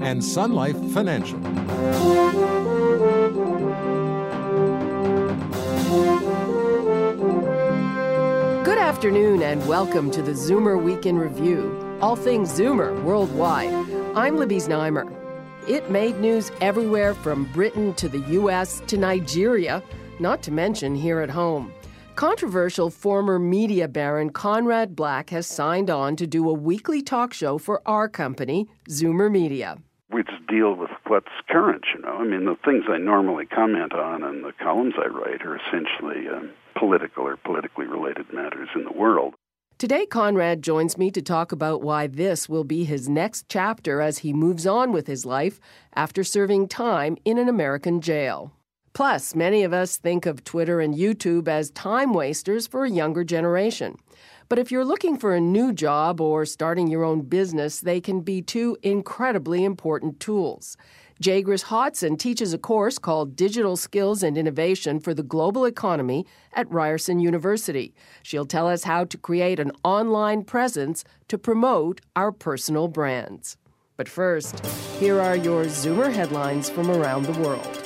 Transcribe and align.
and 0.00 0.24
Sun 0.24 0.52
Life 0.52 0.76
Financial. 0.92 1.38
Good 8.62 8.78
afternoon 8.78 9.42
and 9.42 9.66
welcome 9.66 10.10
to 10.12 10.22
the 10.22 10.32
Zoomer 10.32 10.80
Week 10.82 11.06
in 11.06 11.18
Review, 11.18 11.98
all 12.00 12.16
things 12.16 12.50
Zoomer 12.52 13.02
worldwide. 13.02 13.72
I'm 14.16 14.36
Libby 14.36 14.56
Znaimer. 14.56 15.12
It 15.68 15.90
made 15.90 16.18
news 16.18 16.50
everywhere 16.60 17.14
from 17.14 17.44
Britain 17.52 17.94
to 17.94 18.08
the 18.08 18.20
U.S. 18.30 18.82
to 18.86 18.96
Nigeria, 18.96 19.82
not 20.18 20.42
to 20.42 20.52
mention 20.52 20.94
here 20.94 21.20
at 21.20 21.30
home. 21.30 21.72
Controversial 22.14 22.90
former 22.90 23.38
media 23.38 23.88
baron 23.88 24.30
Conrad 24.30 24.94
Black 24.94 25.30
has 25.30 25.46
signed 25.46 25.90
on 25.90 26.14
to 26.16 26.26
do 26.26 26.48
a 26.48 26.52
weekly 26.52 27.02
talk 27.02 27.32
show 27.32 27.58
for 27.58 27.82
our 27.86 28.08
company, 28.08 28.68
Zoomer 28.88 29.30
Media 29.30 29.78
we 30.12 30.22
just 30.22 30.46
deal 30.46 30.74
with 30.74 30.90
what's 31.06 31.32
current, 31.48 31.84
you 31.94 32.02
know. 32.02 32.18
I 32.18 32.24
mean, 32.24 32.44
the 32.44 32.56
things 32.64 32.84
I 32.88 32.98
normally 32.98 33.46
comment 33.46 33.92
on 33.92 34.22
and 34.22 34.44
the 34.44 34.52
columns 34.52 34.94
I 34.98 35.08
write 35.08 35.42
are 35.42 35.56
essentially 35.56 36.28
um, 36.28 36.50
political 36.78 37.26
or 37.26 37.36
politically 37.36 37.86
related 37.86 38.32
matters 38.32 38.68
in 38.74 38.84
the 38.84 38.92
world. 38.92 39.34
Today, 39.78 40.06
Conrad 40.06 40.62
joins 40.62 40.96
me 40.96 41.10
to 41.10 41.22
talk 41.22 41.50
about 41.50 41.82
why 41.82 42.06
this 42.06 42.48
will 42.48 42.62
be 42.62 42.84
his 42.84 43.08
next 43.08 43.46
chapter 43.48 44.00
as 44.00 44.18
he 44.18 44.32
moves 44.32 44.66
on 44.66 44.92
with 44.92 45.06
his 45.06 45.26
life 45.26 45.58
after 45.94 46.22
serving 46.22 46.68
time 46.68 47.16
in 47.24 47.38
an 47.38 47.48
American 47.48 48.00
jail. 48.00 48.52
Plus, 48.94 49.34
many 49.34 49.62
of 49.62 49.72
us 49.72 49.96
think 49.96 50.26
of 50.26 50.44
Twitter 50.44 50.80
and 50.80 50.94
YouTube 50.94 51.48
as 51.48 51.70
time 51.70 52.12
wasters 52.12 52.66
for 52.66 52.84
a 52.84 52.90
younger 52.90 53.24
generation. 53.24 53.96
But 54.50 54.58
if 54.58 54.70
you're 54.70 54.84
looking 54.84 55.16
for 55.16 55.34
a 55.34 55.40
new 55.40 55.72
job 55.72 56.20
or 56.20 56.44
starting 56.44 56.88
your 56.88 57.02
own 57.02 57.22
business, 57.22 57.80
they 57.80 58.02
can 58.02 58.20
be 58.20 58.42
two 58.42 58.76
incredibly 58.82 59.64
important 59.64 60.20
tools. 60.20 60.76
Jaigris 61.22 61.62
Hodson 61.62 62.16
teaches 62.18 62.52
a 62.52 62.58
course 62.58 62.98
called 62.98 63.36
Digital 63.36 63.76
Skills 63.76 64.22
and 64.22 64.36
Innovation 64.36 65.00
for 65.00 65.14
the 65.14 65.22
Global 65.22 65.64
Economy 65.64 66.26
at 66.52 66.70
Ryerson 66.70 67.18
University. 67.18 67.94
She'll 68.22 68.44
tell 68.44 68.68
us 68.68 68.84
how 68.84 69.04
to 69.04 69.16
create 69.16 69.58
an 69.58 69.72
online 69.84 70.44
presence 70.44 71.04
to 71.28 71.38
promote 71.38 72.02
our 72.14 72.32
personal 72.32 72.88
brands. 72.88 73.56
But 73.96 74.08
first, 74.08 74.66
here 74.98 75.20
are 75.20 75.36
your 75.36 75.64
Zoomer 75.64 76.12
headlines 76.12 76.68
from 76.68 76.90
around 76.90 77.24
the 77.24 77.40
world. 77.40 77.81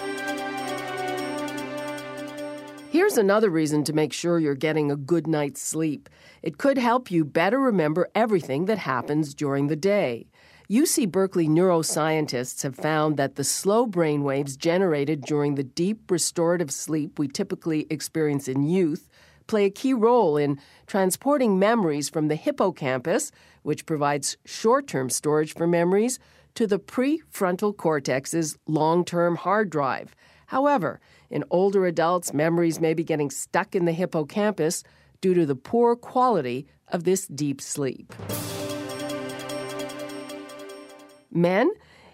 Here's 2.90 3.18
another 3.18 3.50
reason 3.50 3.84
to 3.84 3.92
make 3.92 4.12
sure 4.12 4.38
you're 4.38 4.54
getting 4.54 4.90
a 4.90 4.96
good 4.96 5.26
night's 5.26 5.60
sleep. 5.60 6.08
It 6.42 6.58
could 6.58 6.78
help 6.78 7.10
you 7.10 7.24
better 7.24 7.58
remember 7.58 8.08
everything 8.14 8.66
that 8.66 8.78
happens 8.78 9.34
during 9.34 9.66
the 9.66 9.76
day. 9.76 10.28
UC 10.70 11.10
Berkeley 11.10 11.48
neuroscientists 11.48 12.62
have 12.62 12.74
found 12.74 13.16
that 13.16 13.36
the 13.36 13.44
slow 13.44 13.86
brain 13.86 14.22
waves 14.24 14.56
generated 14.56 15.22
during 15.22 15.54
the 15.54 15.62
deep 15.64 16.10
restorative 16.10 16.70
sleep 16.70 17.18
we 17.18 17.28
typically 17.28 17.86
experience 17.90 18.48
in 18.48 18.62
youth 18.62 19.08
play 19.46 19.64
a 19.64 19.70
key 19.70 19.94
role 19.94 20.36
in 20.36 20.60
transporting 20.86 21.58
memories 21.58 22.08
from 22.08 22.28
the 22.28 22.34
hippocampus, 22.34 23.30
which 23.62 23.86
provides 23.86 24.36
short 24.44 24.86
term 24.86 25.10
storage 25.10 25.54
for 25.54 25.66
memories, 25.66 26.18
to 26.54 26.66
the 26.66 26.78
prefrontal 26.78 27.76
cortex's 27.76 28.56
long 28.66 29.04
term 29.04 29.36
hard 29.36 29.70
drive. 29.70 30.14
However, 30.46 31.00
in 31.30 31.44
older 31.50 31.86
adults, 31.86 32.32
memories 32.32 32.80
may 32.80 32.94
be 32.94 33.04
getting 33.04 33.30
stuck 33.30 33.74
in 33.74 33.84
the 33.84 33.92
hippocampus 33.92 34.84
due 35.20 35.34
to 35.34 35.46
the 35.46 35.56
poor 35.56 35.96
quality 35.96 36.66
of 36.88 37.04
this 37.04 37.26
deep 37.26 37.60
sleep. 37.60 38.14
Men, 41.30 41.70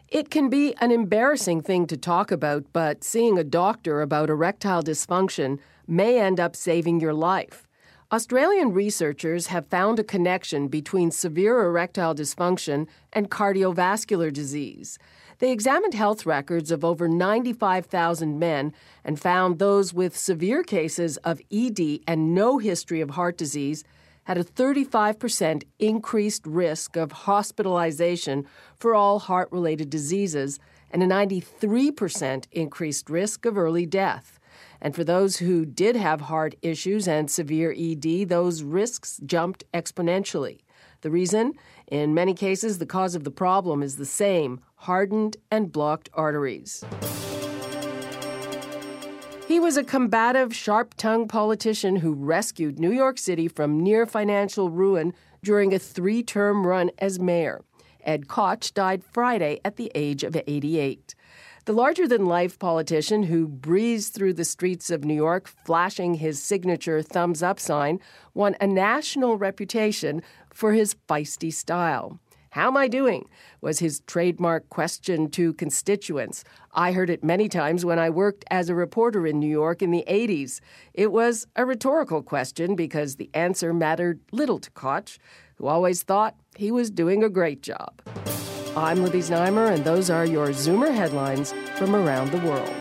it 0.08 0.30
can 0.30 0.50
be 0.50 0.74
an 0.80 0.90
embarrassing 0.90 1.62
thing 1.62 1.86
to 1.86 1.96
talk 1.96 2.30
about, 2.30 2.64
but 2.72 3.04
seeing 3.04 3.38
a 3.38 3.44
doctor 3.44 4.02
about 4.02 4.28
erectile 4.28 4.82
dysfunction 4.82 5.58
may 5.86 6.20
end 6.20 6.40
up 6.40 6.56
saving 6.56 7.00
your 7.00 7.14
life. 7.14 7.68
Australian 8.12 8.74
researchers 8.74 9.46
have 9.46 9.66
found 9.68 9.98
a 9.98 10.04
connection 10.04 10.68
between 10.68 11.10
severe 11.10 11.62
erectile 11.62 12.14
dysfunction 12.14 12.86
and 13.10 13.30
cardiovascular 13.30 14.30
disease. 14.30 14.98
They 15.42 15.50
examined 15.50 15.94
health 15.94 16.24
records 16.24 16.70
of 16.70 16.84
over 16.84 17.08
95,000 17.08 18.38
men 18.38 18.72
and 19.04 19.18
found 19.18 19.58
those 19.58 19.92
with 19.92 20.16
severe 20.16 20.62
cases 20.62 21.16
of 21.16 21.40
ED 21.50 21.98
and 22.06 22.32
no 22.32 22.58
history 22.58 23.00
of 23.00 23.10
heart 23.10 23.38
disease 23.38 23.82
had 24.22 24.38
a 24.38 24.44
35% 24.44 25.64
increased 25.80 26.46
risk 26.46 26.94
of 26.94 27.10
hospitalization 27.10 28.46
for 28.76 28.94
all 28.94 29.18
heart 29.18 29.48
related 29.50 29.90
diseases 29.90 30.60
and 30.92 31.02
a 31.02 31.06
93% 31.08 32.44
increased 32.52 33.10
risk 33.10 33.44
of 33.44 33.58
early 33.58 33.84
death. 33.84 34.38
And 34.80 34.94
for 34.94 35.02
those 35.02 35.38
who 35.38 35.66
did 35.66 35.96
have 35.96 36.20
heart 36.20 36.54
issues 36.62 37.08
and 37.08 37.28
severe 37.28 37.74
ED, 37.76 38.28
those 38.28 38.62
risks 38.62 39.20
jumped 39.26 39.64
exponentially. 39.74 40.60
The 41.02 41.10
reason? 41.10 41.54
In 41.88 42.14
many 42.14 42.32
cases, 42.32 42.78
the 42.78 42.86
cause 42.86 43.14
of 43.14 43.24
the 43.24 43.30
problem 43.30 43.82
is 43.82 43.96
the 43.96 44.06
same 44.06 44.60
hardened 44.76 45.36
and 45.50 45.70
blocked 45.70 46.08
arteries. 46.14 46.84
He 49.46 49.60
was 49.60 49.76
a 49.76 49.84
combative, 49.84 50.54
sharp 50.54 50.94
tongued 50.94 51.28
politician 51.28 51.96
who 51.96 52.14
rescued 52.14 52.78
New 52.78 52.92
York 52.92 53.18
City 53.18 53.48
from 53.48 53.80
near 53.80 54.06
financial 54.06 54.70
ruin 54.70 55.12
during 55.42 55.74
a 55.74 55.78
three 55.78 56.22
term 56.22 56.66
run 56.66 56.90
as 56.98 57.18
mayor. 57.18 57.64
Ed 58.04 58.28
Koch 58.28 58.72
died 58.72 59.02
Friday 59.04 59.60
at 59.64 59.76
the 59.76 59.90
age 59.94 60.24
of 60.24 60.36
88. 60.46 61.14
The 61.64 61.72
larger 61.72 62.08
than 62.08 62.26
life 62.26 62.58
politician 62.58 63.22
who 63.22 63.46
breezed 63.46 64.14
through 64.14 64.34
the 64.34 64.44
streets 64.44 64.90
of 64.90 65.04
New 65.04 65.14
York 65.14 65.48
flashing 65.64 66.14
his 66.14 66.42
signature 66.42 67.02
thumbs 67.02 67.40
up 67.40 67.60
sign 67.60 68.00
won 68.34 68.56
a 68.60 68.66
national 68.66 69.38
reputation 69.38 70.22
for 70.52 70.72
his 70.72 70.96
feisty 71.08 71.52
style. 71.52 72.18
How 72.50 72.66
am 72.66 72.76
I 72.76 72.88
doing? 72.88 73.28
was 73.60 73.78
his 73.78 74.00
trademark 74.08 74.68
question 74.70 75.30
to 75.30 75.52
constituents. 75.54 76.42
I 76.72 76.90
heard 76.90 77.10
it 77.10 77.22
many 77.22 77.48
times 77.48 77.84
when 77.84 78.00
I 78.00 78.10
worked 78.10 78.44
as 78.50 78.68
a 78.68 78.74
reporter 78.74 79.24
in 79.24 79.38
New 79.38 79.46
York 79.46 79.82
in 79.82 79.92
the 79.92 80.04
80s. 80.08 80.58
It 80.94 81.12
was 81.12 81.46
a 81.54 81.64
rhetorical 81.64 82.24
question 82.24 82.74
because 82.74 83.16
the 83.16 83.30
answer 83.34 83.72
mattered 83.72 84.18
little 84.32 84.58
to 84.58 84.70
Koch, 84.72 85.16
who 85.54 85.68
always 85.68 86.02
thought 86.02 86.34
he 86.56 86.72
was 86.72 86.90
doing 86.90 87.22
a 87.22 87.30
great 87.30 87.62
job. 87.62 88.02
I'm 88.74 89.02
Libby 89.02 89.18
Znaimer, 89.18 89.70
and 89.70 89.84
those 89.84 90.08
are 90.08 90.24
your 90.24 90.48
Zoomer 90.48 90.94
headlines 90.94 91.52
from 91.76 91.94
around 91.94 92.30
the 92.30 92.38
world. 92.38 92.72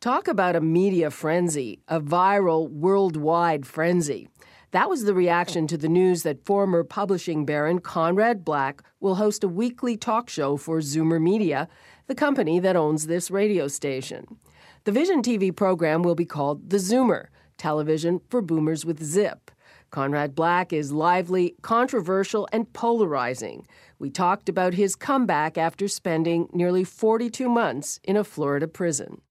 Talk 0.00 0.28
about 0.28 0.54
a 0.54 0.60
media 0.60 1.10
frenzy, 1.10 1.80
a 1.88 1.98
viral 1.98 2.68
worldwide 2.68 3.66
frenzy. 3.66 4.28
That 4.72 4.90
was 4.90 5.04
the 5.04 5.14
reaction 5.14 5.66
to 5.68 5.78
the 5.78 5.88
news 5.88 6.24
that 6.24 6.44
former 6.44 6.84
publishing 6.84 7.46
baron 7.46 7.78
Conrad 7.78 8.44
Black 8.44 8.82
will 9.00 9.14
host 9.14 9.42
a 9.42 9.48
weekly 9.48 9.96
talk 9.96 10.28
show 10.28 10.58
for 10.58 10.80
Zoomer 10.80 11.20
Media, 11.20 11.66
the 12.06 12.14
company 12.14 12.60
that 12.60 12.76
owns 12.76 13.06
this 13.06 13.30
radio 13.30 13.66
station. 13.66 14.36
The 14.84 14.92
Vision 14.92 15.22
TV 15.22 15.56
program 15.56 16.02
will 16.02 16.14
be 16.14 16.26
called 16.26 16.68
The 16.68 16.76
Zoomer, 16.76 17.28
television 17.56 18.20
for 18.28 18.42
boomers 18.42 18.84
with 18.84 19.02
zip. 19.02 19.50
Conrad 19.90 20.34
Black 20.34 20.72
is 20.72 20.92
lively, 20.92 21.54
controversial, 21.62 22.48
and 22.52 22.70
polarizing. 22.72 23.66
We 23.98 24.10
talked 24.10 24.48
about 24.48 24.74
his 24.74 24.96
comeback 24.96 25.56
after 25.56 25.88
spending 25.88 26.48
nearly 26.52 26.84
42 26.84 27.48
months 27.48 28.00
in 28.04 28.16
a 28.16 28.24
Florida 28.24 28.68
prison. 28.68 29.22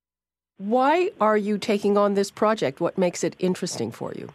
Why 0.57 1.12
are 1.19 1.38
you 1.38 1.57
taking 1.57 1.97
on 1.97 2.13
this 2.13 2.31
project? 2.31 2.79
What 2.79 2.97
makes 2.97 3.23
it 3.23 3.35
interesting 3.39 3.91
for 3.91 4.13
you? 4.13 4.29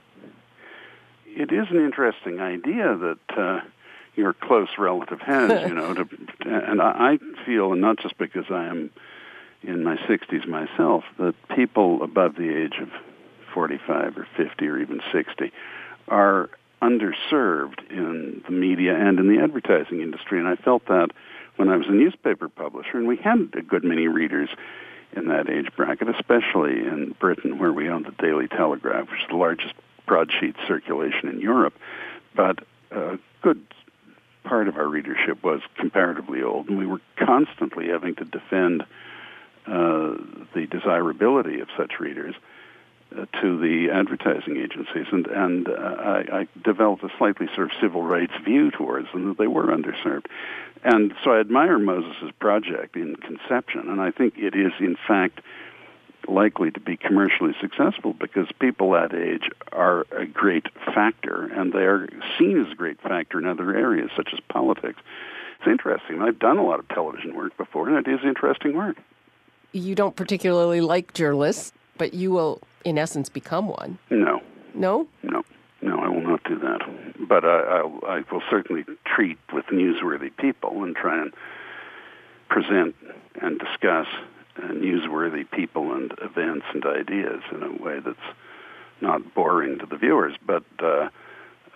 it 1.41 1.53
is 1.53 1.67
an 1.71 1.85
interesting 1.85 2.41
idea 2.41 2.97
that 2.97 3.39
uh, 3.39 3.61
your 4.15 4.33
close 4.33 4.69
relative 4.79 5.21
has, 5.21 5.69
you 5.69 5.75
know, 5.75 5.95
to, 5.95 6.09
and 6.45 6.83
I 6.83 7.19
feel, 7.47 7.73
and 7.73 7.81
not 7.81 7.99
just 7.99 8.19
because 8.19 8.45
I 8.51 8.67
am 8.67 8.91
in 9.63 9.85
my 9.85 9.97
60s 9.97 10.47
myself, 10.47 11.05
that 11.19 11.35
people 11.55 12.03
above 12.03 12.37
the 12.37 12.51
age 12.51 12.81
of 12.81 12.89
45 13.55 14.19
or 14.19 14.27
50 14.37 14.67
or 14.67 14.79
even 14.79 15.01
60 15.13 15.53
are 16.09 16.51
underserved 16.83 17.91
in 17.91 18.43
the 18.47 18.53
media 18.53 18.95
and 18.95 19.19
in 19.19 19.29
the 19.29 19.43
advertising 19.43 20.01
industry. 20.01 20.39
And 20.39 20.49
I 20.49 20.57
felt 20.57 20.87
that 20.87 21.11
when 21.57 21.69
I 21.69 21.77
was 21.77 21.87
a 21.89 21.93
newspaper 21.93 22.49
publisher, 22.49 22.97
and 22.97 23.07
we 23.07 23.17
had 23.17 23.51
a 23.55 23.63
good 23.63 23.85
many 23.85 24.09
readers 24.09 24.49
in 25.13 25.29
that 25.29 25.51
age 25.51 25.69
bracket, 25.77 26.09
especially 26.09 26.87
in 26.87 27.15
Britain, 27.19 27.59
where 27.59 27.73
we 27.73 27.89
owned 27.89 28.07
the 28.07 28.23
Daily 28.23 28.49
Telegraph, 28.49 29.11
which 29.11 29.21
is 29.21 29.29
the 29.29 29.37
largest 29.37 29.75
broadsheet 30.07 30.57
circulation 30.67 31.29
in 31.29 31.41
Europe. 31.41 31.75
But 32.35 32.61
a 32.91 33.19
good 33.43 33.63
part 34.45 34.69
of 34.69 34.77
our 34.77 34.87
readership 34.87 35.43
was 35.43 35.61
comparatively 35.77 36.43
old, 36.43 36.69
and 36.69 36.79
we 36.79 36.87
were 36.87 37.01
constantly 37.17 37.89
having 37.89 38.15
to 38.17 38.25
defend 38.25 38.83
uh, 39.67 40.15
the 40.55 40.67
desirability 40.71 41.61
of 41.61 41.69
such 41.77 42.01
readers 42.01 42.35
to 43.41 43.59
the 43.59 43.91
advertising 43.93 44.57
agencies, 44.57 45.07
and 45.13 45.27
and 45.27 45.69
uh, 45.69 45.73
I, 45.73 46.41
I 46.41 46.49
developed 46.63 47.03
a 47.03 47.11
slightly 47.19 47.49
sort 47.55 47.73
of 47.73 47.79
civil 47.81 48.03
rights 48.03 48.33
view 48.45 48.71
towards 48.71 49.11
them 49.13 49.29
that 49.29 49.39
they 49.39 49.47
were 49.47 49.67
underserved, 49.67 50.27
and 50.85 51.13
so 51.25 51.33
I 51.33 51.41
admire 51.41 51.79
Moses's 51.79 52.31
project 52.39 52.97
in 52.97 53.17
conception, 53.17 53.89
and 53.89 54.01
I 54.01 54.11
think 54.11 54.35
it 54.37 54.55
is 54.55 54.73
in 54.79 54.97
fact 55.09 55.41
likely 56.29 56.71
to 56.71 56.81
be 56.81 56.97
commercially 56.97 57.55
successful 57.61 58.13
because 58.13 58.47
people 58.61 58.93
that 58.93 59.15
age 59.15 59.51
are 59.73 60.07
a 60.13 60.27
great 60.27 60.67
factor, 60.85 61.47
and 61.47 61.73
they 61.73 61.85
are 61.85 62.09
seen 62.39 62.65
as 62.65 62.73
a 62.73 62.75
great 62.75 63.01
factor 63.01 63.39
in 63.39 63.47
other 63.47 63.77
areas 63.77 64.11
such 64.17 64.31
as 64.33 64.41
politics. 64.49 65.01
It's 65.59 65.69
interesting. 65.69 66.23
I've 66.23 66.39
done 66.39 66.59
a 66.59 66.65
lot 66.65 66.79
of 66.79 66.89
television 66.89 67.35
work 67.35 67.57
before, 67.57 67.89
and 67.89 68.07
it 68.07 68.11
is 68.11 68.21
interesting 68.25 68.77
work. 68.77 68.97
You 69.73 69.95
don't 69.95 70.17
particularly 70.17 70.81
like 70.81 71.13
journalists, 71.13 71.73
but 71.99 72.15
you 72.15 72.31
will 72.31 72.61
in 72.85 72.99
essence, 72.99 73.29
become 73.29 73.69
one. 73.69 73.99
No. 74.11 74.41
No? 74.75 75.07
No. 75.23 75.43
No, 75.83 75.99
I 75.99 76.09
will 76.09 76.23
not 76.23 76.45
do 76.45 76.59
that. 76.59 76.81
But 77.27 77.45
I, 77.45 77.59
I, 77.59 78.17
I 78.19 78.23
will 78.31 78.43
certainly 78.51 78.85
treat 79.07 79.39
with 79.53 79.65
newsworthy 79.67 80.31
people 80.37 80.85
and 80.85 80.95
try 80.95 81.21
and 81.21 81.33
present 82.49 82.95
and 83.41 83.59
discuss 83.59 84.07
uh, 84.57 84.69
newsworthy 84.69 85.51
people 85.51 85.95
and 85.95 86.13
events 86.21 86.67
and 86.75 86.85
ideas 86.85 87.43
in 87.53 87.63
a 87.63 87.83
way 87.83 87.99
that's 88.05 88.19
not 89.01 89.35
boring 89.35 89.79
to 89.79 89.87
the 89.87 89.97
viewers. 89.97 90.35
But 90.47 90.65
uh, 90.81 91.09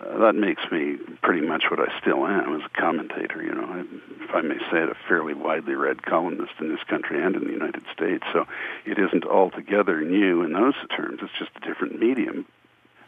uh, 0.01 0.17
that 0.19 0.35
makes 0.35 0.63
me 0.71 0.97
pretty 1.23 1.45
much 1.45 1.65
what 1.69 1.79
I 1.79 1.87
still 1.99 2.25
am 2.27 2.55
as 2.55 2.61
a 2.65 2.79
commentator. 2.81 3.41
You 3.41 3.55
know, 3.55 3.65
I, 3.65 3.79
if 4.23 4.35
I 4.35 4.41
may 4.41 4.57
say 4.71 4.83
it, 4.83 4.89
a 4.89 4.95
fairly 5.07 5.33
widely 5.33 5.75
read 5.75 6.03
columnist 6.03 6.53
in 6.59 6.69
this 6.69 6.83
country 6.87 7.23
and 7.23 7.35
in 7.35 7.45
the 7.45 7.53
United 7.53 7.83
States. 7.93 8.23
So 8.33 8.45
it 8.85 8.99
isn't 8.99 9.25
altogether 9.25 10.01
new 10.01 10.43
in 10.43 10.53
those 10.53 10.75
terms. 10.95 11.19
It's 11.21 11.31
just 11.39 11.51
a 11.55 11.65
different 11.65 11.99
medium. 11.99 12.45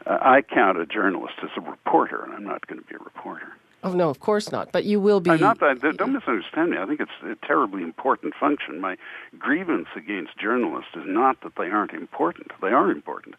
Uh, 0.05 0.17
I 0.21 0.41
count 0.41 0.77
a 0.77 0.85
journalist 0.85 1.35
as 1.43 1.49
a 1.57 1.61
reporter, 1.61 2.23
and 2.23 2.33
I'm 2.33 2.45
not 2.45 2.65
going 2.67 2.81
to 2.81 2.87
be 2.87 2.95
a 2.95 2.99
reporter. 2.99 3.47
Oh 3.83 3.91
no, 3.93 4.09
of 4.09 4.21
course 4.21 4.51
not. 4.51 4.71
But 4.71 4.85
you 4.85 4.99
will 4.99 5.19
be. 5.19 5.29
I'm 5.29 5.39
not 5.39 5.59
that. 5.59 5.81
Don't 5.97 6.13
misunderstand 6.13 6.71
me. 6.71 6.77
I 6.77 6.85
think 6.85 7.01
it's 7.01 7.11
a 7.23 7.35
terribly 7.45 7.83
important 7.83 8.33
function. 8.33 8.79
My 8.79 8.97
grievance 9.37 9.87
against 9.95 10.37
journalists 10.37 10.91
is 10.95 11.03
not 11.05 11.41
that 11.41 11.55
they 11.57 11.69
aren't 11.69 11.93
important. 11.93 12.51
They 12.61 12.69
are 12.69 12.89
important, 12.89 13.35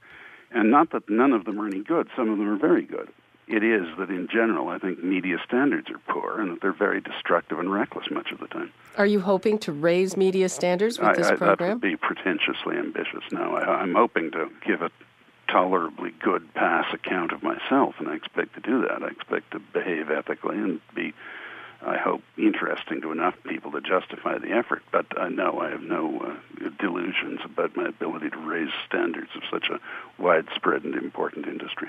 and 0.52 0.70
not 0.70 0.92
that 0.92 1.08
none 1.08 1.32
of 1.32 1.44
them 1.44 1.58
are 1.60 1.66
any 1.66 1.82
good. 1.82 2.08
Some 2.14 2.30
of 2.30 2.38
them 2.38 2.48
are 2.48 2.56
very 2.56 2.84
good 2.84 3.08
it 3.48 3.64
is 3.64 3.86
that 3.98 4.10
in 4.10 4.28
general, 4.28 4.68
I 4.68 4.78
think 4.78 5.02
media 5.02 5.38
standards 5.44 5.88
are 5.90 5.98
poor 6.06 6.40
and 6.40 6.52
that 6.52 6.60
they're 6.60 6.72
very 6.72 7.00
destructive 7.00 7.58
and 7.58 7.72
reckless 7.72 8.10
much 8.10 8.30
of 8.30 8.40
the 8.40 8.46
time. 8.46 8.72
Are 8.96 9.06
you 9.06 9.20
hoping 9.20 9.58
to 9.60 9.72
raise 9.72 10.16
media 10.16 10.48
standards 10.48 10.98
with 10.98 11.08
I, 11.08 11.14
this 11.14 11.28
I, 11.28 11.36
program? 11.36 11.68
That 11.68 11.74
would 11.74 11.80
be 11.80 11.96
pretentiously 11.96 12.76
ambitious. 12.76 13.22
No, 13.32 13.56
I, 13.56 13.80
I'm 13.80 13.94
hoping 13.94 14.30
to 14.32 14.50
give 14.66 14.82
a 14.82 14.90
tolerably 15.48 16.12
good 16.20 16.52
pass 16.54 16.92
account 16.92 17.32
of 17.32 17.42
myself, 17.42 17.94
and 17.98 18.08
I 18.08 18.16
expect 18.16 18.54
to 18.54 18.60
do 18.60 18.82
that. 18.82 19.02
I 19.02 19.08
expect 19.08 19.52
to 19.52 19.60
behave 19.60 20.10
ethically 20.10 20.56
and 20.56 20.80
be, 20.94 21.14
I 21.80 21.96
hope, 21.96 22.22
interesting 22.36 23.00
to 23.00 23.12
enough 23.12 23.34
people 23.44 23.72
to 23.72 23.80
justify 23.80 24.36
the 24.36 24.50
effort. 24.50 24.82
But 24.92 25.06
I 25.18 25.30
know 25.30 25.60
I 25.60 25.70
have 25.70 25.82
no 25.82 26.20
uh, 26.20 26.68
delusions 26.78 27.40
about 27.44 27.76
my 27.76 27.88
ability 27.88 28.28
to 28.28 28.38
raise 28.38 28.72
standards 28.86 29.30
of 29.34 29.42
such 29.50 29.70
a 29.70 29.80
widespread 30.20 30.84
and 30.84 30.94
important 30.94 31.46
industry 31.46 31.88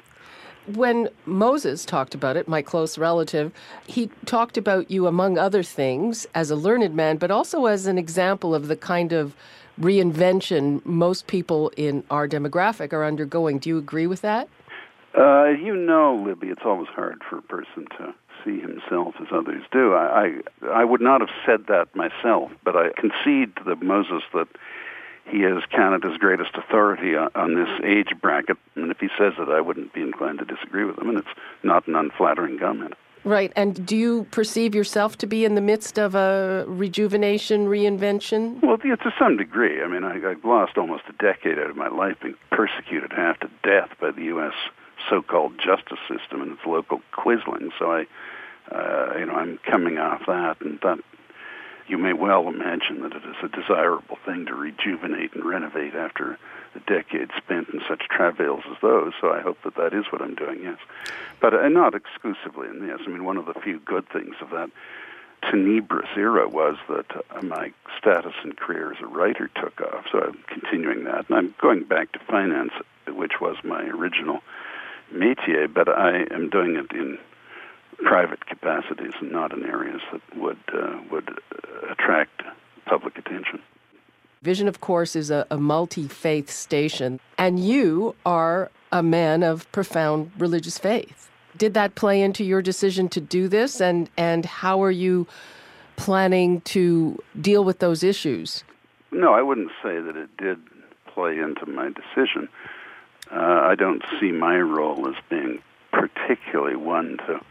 when 0.68 1.10
Moses 1.26 1.86
talked 1.86 2.14
about 2.14 2.38
it, 2.38 2.48
my 2.48 2.62
close 2.62 2.98
relative, 2.98 3.52
he 3.88 4.10
talked 4.26 4.58
about 4.58 4.92
you, 4.92 5.08
among 5.08 5.38
other 5.38 5.64
things, 5.64 6.28
as 6.36 6.52
a 6.52 6.56
learned 6.56 6.96
man, 6.96 7.18
but 7.18 7.32
also 7.32 7.66
as 7.66 7.86
an 7.86 7.98
example 7.98 8.54
of 8.54 8.68
the 8.68 8.76
kind 8.76 9.14
of 9.14 9.36
reinvention 9.80 10.86
most 10.86 11.28
people 11.28 11.72
in 11.78 12.04
our 12.12 12.28
demographic 12.28 12.92
are 12.94 13.06
undergoing. 13.06 13.60
Do 13.60 13.70
you 13.70 13.78
agree 13.78 14.08
with 14.08 14.22
that? 14.22 14.50
Uh, 15.18 15.48
you 15.48 15.76
know, 15.76 16.22
Libby, 16.24 16.48
it's 16.48 16.62
always 16.66 16.90
hard 16.90 17.22
for 17.28 17.38
a 17.38 17.42
person 17.42 17.88
to 17.98 18.14
see 18.44 18.60
himself 18.60 19.16
as 19.20 19.28
others 19.32 19.64
do. 19.72 19.94
I, 19.94 20.42
I, 20.64 20.82
I 20.82 20.84
would 20.84 21.02
not 21.02 21.22
have 21.22 21.30
said 21.46 21.68
that 21.68 21.94
myself, 21.96 22.52
but 22.64 22.76
I 22.76 22.90
concede 22.96 23.56
to 23.58 23.64
the 23.64 23.76
Moses 23.76 24.24
that 24.34 24.48
he 25.30 25.44
is 25.44 25.64
Canada's 25.72 26.18
greatest 26.18 26.52
authority 26.56 27.16
on, 27.16 27.30
on, 27.36 27.56
this 27.56 27.70
age 27.84 28.10
bracket. 28.22 28.58
And 28.76 28.92
if 28.92 29.00
he 29.00 29.10
says 29.18 29.34
it, 29.38 29.50
I 29.50 29.62
wouldn't 29.62 29.94
be 29.94 30.02
inclined 30.02 30.40
to 30.40 30.46
disagree 30.46 30.86
with 30.86 30.98
him. 30.98 31.10
And 31.10 31.20
it's 31.20 31.28
not 31.64 31.88
an 31.88 31.96
unflattering 31.96 32.60
comment. 32.60 32.94
Right. 33.24 33.52
And 33.56 33.86
do 33.86 33.98
you 33.98 34.24
perceive 34.32 34.74
yourself 34.74 35.18
to 35.18 35.28
be 35.28 35.44
in 35.44 35.56
the 35.56 35.62
midst 35.62 36.00
of 36.00 36.16
a 36.16 36.66
rejuvenation, 36.68 37.68
reinvention? 37.68 38.62
Well, 38.62 38.78
yeah, 38.84 38.96
to 38.96 39.14
some 39.20 39.38
degree. 39.38 39.84
I 39.84 39.88
mean, 39.88 40.04
I, 40.04 40.16
I've 40.32 40.46
lost 40.46 40.78
almost 40.78 41.04
a 41.10 41.14
decade 41.14 41.60
out 41.60 41.70
of 41.70 41.76
my 41.76 41.90
life 41.90 42.18
being 42.22 42.36
persecuted 42.52 43.12
half 43.12 43.40
to 43.42 43.50
death 43.64 43.90
by 44.00 44.12
the 44.12 44.24
U.S. 44.26 44.54
so-called 45.10 45.54
justice 45.58 46.00
system 46.08 46.42
and 46.42 46.54
its 46.54 46.66
local 46.66 47.02
quisling. 47.14 47.72
So 47.78 47.92
I, 47.92 48.06
uh, 48.74 49.18
you 49.20 49.26
know, 49.26 49.34
I'm 49.34 49.60
coming 49.70 49.98
off 49.98 50.22
that, 50.28 50.62
and 50.62 50.80
that 50.82 51.00
you 51.90 51.98
may 51.98 52.14
well 52.14 52.48
imagine 52.48 53.02
that 53.02 53.14
it 53.14 53.24
is 53.26 53.36
a 53.44 53.48
desirable 53.48 54.18
thing 54.26 54.46
to 54.46 54.54
rejuvenate 54.54 55.34
and 55.34 55.44
renovate 55.44 55.96
after 55.96 56.38
a 56.76 56.80
decade 56.82 57.32
spent 57.36 57.70
in 57.70 57.82
such 57.88 58.08
travails 58.10 58.64
as 58.72 58.78
those. 58.82 59.14
So 59.20 59.32
I 59.34 59.42
hope 59.42 59.58
that 59.64 59.76
that 59.76 59.94
is 59.94 60.06
what 60.12 60.22
I'm 60.22 60.36
doing, 60.36 60.62
yes. 60.62 60.78
But 61.42 61.54
uh, 61.54 61.68
not 61.68 61.96
exclusively 61.96 62.68
in 62.68 62.86
this. 62.88 63.02
I 63.06 63.10
mean, 63.10 63.24
one 63.24 63.38
of 63.38 63.48
the 63.48 63.56
few 63.56 63.80
good 63.80 64.08
things 64.10 64.36
of 64.40 64.52
that 64.52 64.70
tenebrous 65.42 66.10
era 66.16 66.48
was 66.48 66.78
that 66.90 67.06
uh, 67.16 67.42
my 67.42 67.72
status 67.98 68.34
and 68.44 68.56
career 68.58 68.92
as 68.94 69.02
a 69.02 69.08
writer 69.08 69.50
took 69.56 69.82
off. 69.82 70.06
So 70.12 70.22
I'm 70.22 70.44
continuing 70.48 71.06
that. 71.06 71.30
And 71.30 71.38
I'm 71.38 71.56
going 71.60 71.86
back 71.86 72.12
to 72.12 72.20
finance, 72.20 72.74
which 73.08 73.42
was 73.42 73.56
my 73.64 73.82
original 73.84 74.42
métier, 75.14 75.74
but 75.74 75.90
I 75.90 76.26
am 76.32 76.50
doing 76.50 76.76
it 76.76 76.92
in 76.92 77.18
private 78.04 78.46
capacities 78.46 79.14
and 79.20 79.32
not 79.32 79.54
in 79.54 79.64
areas 79.66 80.02
that 80.12 80.22
would 80.38 80.58
uh, 80.74 81.00
would 81.12 81.30
attract 81.90 82.42
public 82.86 83.18
attention. 83.18 83.62
Vision, 84.42 84.68
of 84.68 84.80
course, 84.80 85.16
is 85.16 85.30
a, 85.32 85.46
a 85.52 85.58
multi 85.58 86.08
faith 86.08 86.50
station, 86.50 87.20
and 87.38 87.60
you 87.60 88.16
are 88.26 88.72
a 88.92 89.04
man 89.04 89.44
of 89.44 89.70
profound 89.72 90.32
religious 90.38 90.78
faith. 90.78 91.30
Did 91.58 91.74
that 91.74 91.96
play 91.96 92.22
into 92.22 92.44
your 92.44 92.62
decision 92.62 93.10
to 93.10 93.20
do 93.20 93.48
this, 93.48 93.82
and, 93.82 94.10
and 94.18 94.46
how 94.46 94.82
are 94.82 94.92
you 94.92 95.28
planning 95.98 96.62
to 96.62 97.22
deal 97.42 97.66
with 97.66 97.80
those 97.80 98.02
issues? 98.02 98.64
No, 99.12 99.34
I 99.34 99.42
wouldn't 99.42 99.72
say 99.84 100.00
that 100.00 100.16
it 100.16 100.30
did 100.38 100.60
play 101.08 101.38
into 101.40 101.66
my 101.66 101.90
decision. 101.90 102.48
Uh, 103.32 103.62
I 103.64 103.76
don't 103.76 104.04
see 104.20 104.32
my 104.32 104.58
role 104.60 105.08
as 105.08 105.16
being 105.30 105.62
particularly 105.92 106.78
one 106.78 107.18
to 107.28 107.42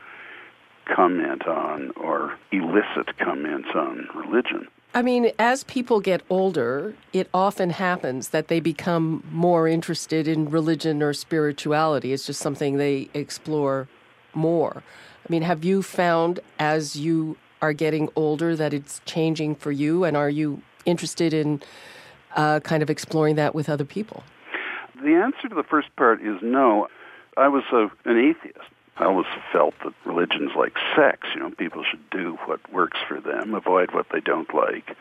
comment 0.95 1.47
on 1.47 1.91
or 1.97 2.37
elicit 2.53 3.17
comments 3.19 3.69
on 3.75 4.09
religion. 4.15 4.67
I 4.95 5.03
mean, 5.03 5.31
as 5.39 5.65
people 5.65 6.01
get 6.01 6.23
older, 6.31 6.95
it 7.13 7.29
often 7.35 7.71
happens 7.71 8.31
that 8.31 8.49
they 8.49 8.59
become 8.59 9.23
more 9.31 9.69
interested 9.69 10.27
in 10.27 10.49
religion 10.49 11.03
or 11.03 11.13
spirituality. 11.13 12.13
It's 12.13 12.27
just 12.27 12.41
something 12.41 12.79
they 12.79 13.11
explore 13.13 13.87
more. 14.35 14.83
I 15.29 15.33
mean, 15.33 15.43
have 15.43 15.63
you 15.63 15.83
found 15.83 16.41
as 16.59 16.97
you 16.97 17.37
are 17.61 17.73
getting 17.73 18.09
older 18.17 18.57
that 18.57 18.73
it's 18.73 19.01
changing 19.05 19.57
for 19.57 19.71
you? 19.71 20.05
And 20.05 20.17
are 20.17 20.31
you 20.31 20.63
interested 20.87 21.35
in 21.35 21.63
uh, 22.35 22.61
kind 22.61 22.83
of 22.83 22.89
exploring 22.89 23.37
that 23.37 23.55
with 23.55 23.69
other 23.69 23.85
people? 23.85 24.23
The 25.03 25.15
answer 25.15 25.49
to 25.49 25.55
the 25.55 25.63
first 25.63 25.95
part 25.97 26.23
is 26.23 26.37
no. 26.43 26.89
I 27.37 27.49
was 27.49 27.63
a, 27.73 27.89
an 28.09 28.19
atheist 28.19 28.59
I 28.99 29.05
always 29.05 29.27
felt 29.53 29.75
that 29.85 29.95
religion's 30.05 30.53
like 30.57 30.77
sex. 30.97 31.29
You 31.35 31.41
know, 31.41 31.51
people 31.51 31.85
should 31.89 32.11
do 32.11 32.39
what 32.47 32.61
works 32.73 32.99
for 33.07 33.21
them, 33.21 33.55
avoid 33.55 33.93
what 33.93 34.07
they 34.13 34.21
don't 34.21 34.53
like, 34.53 34.97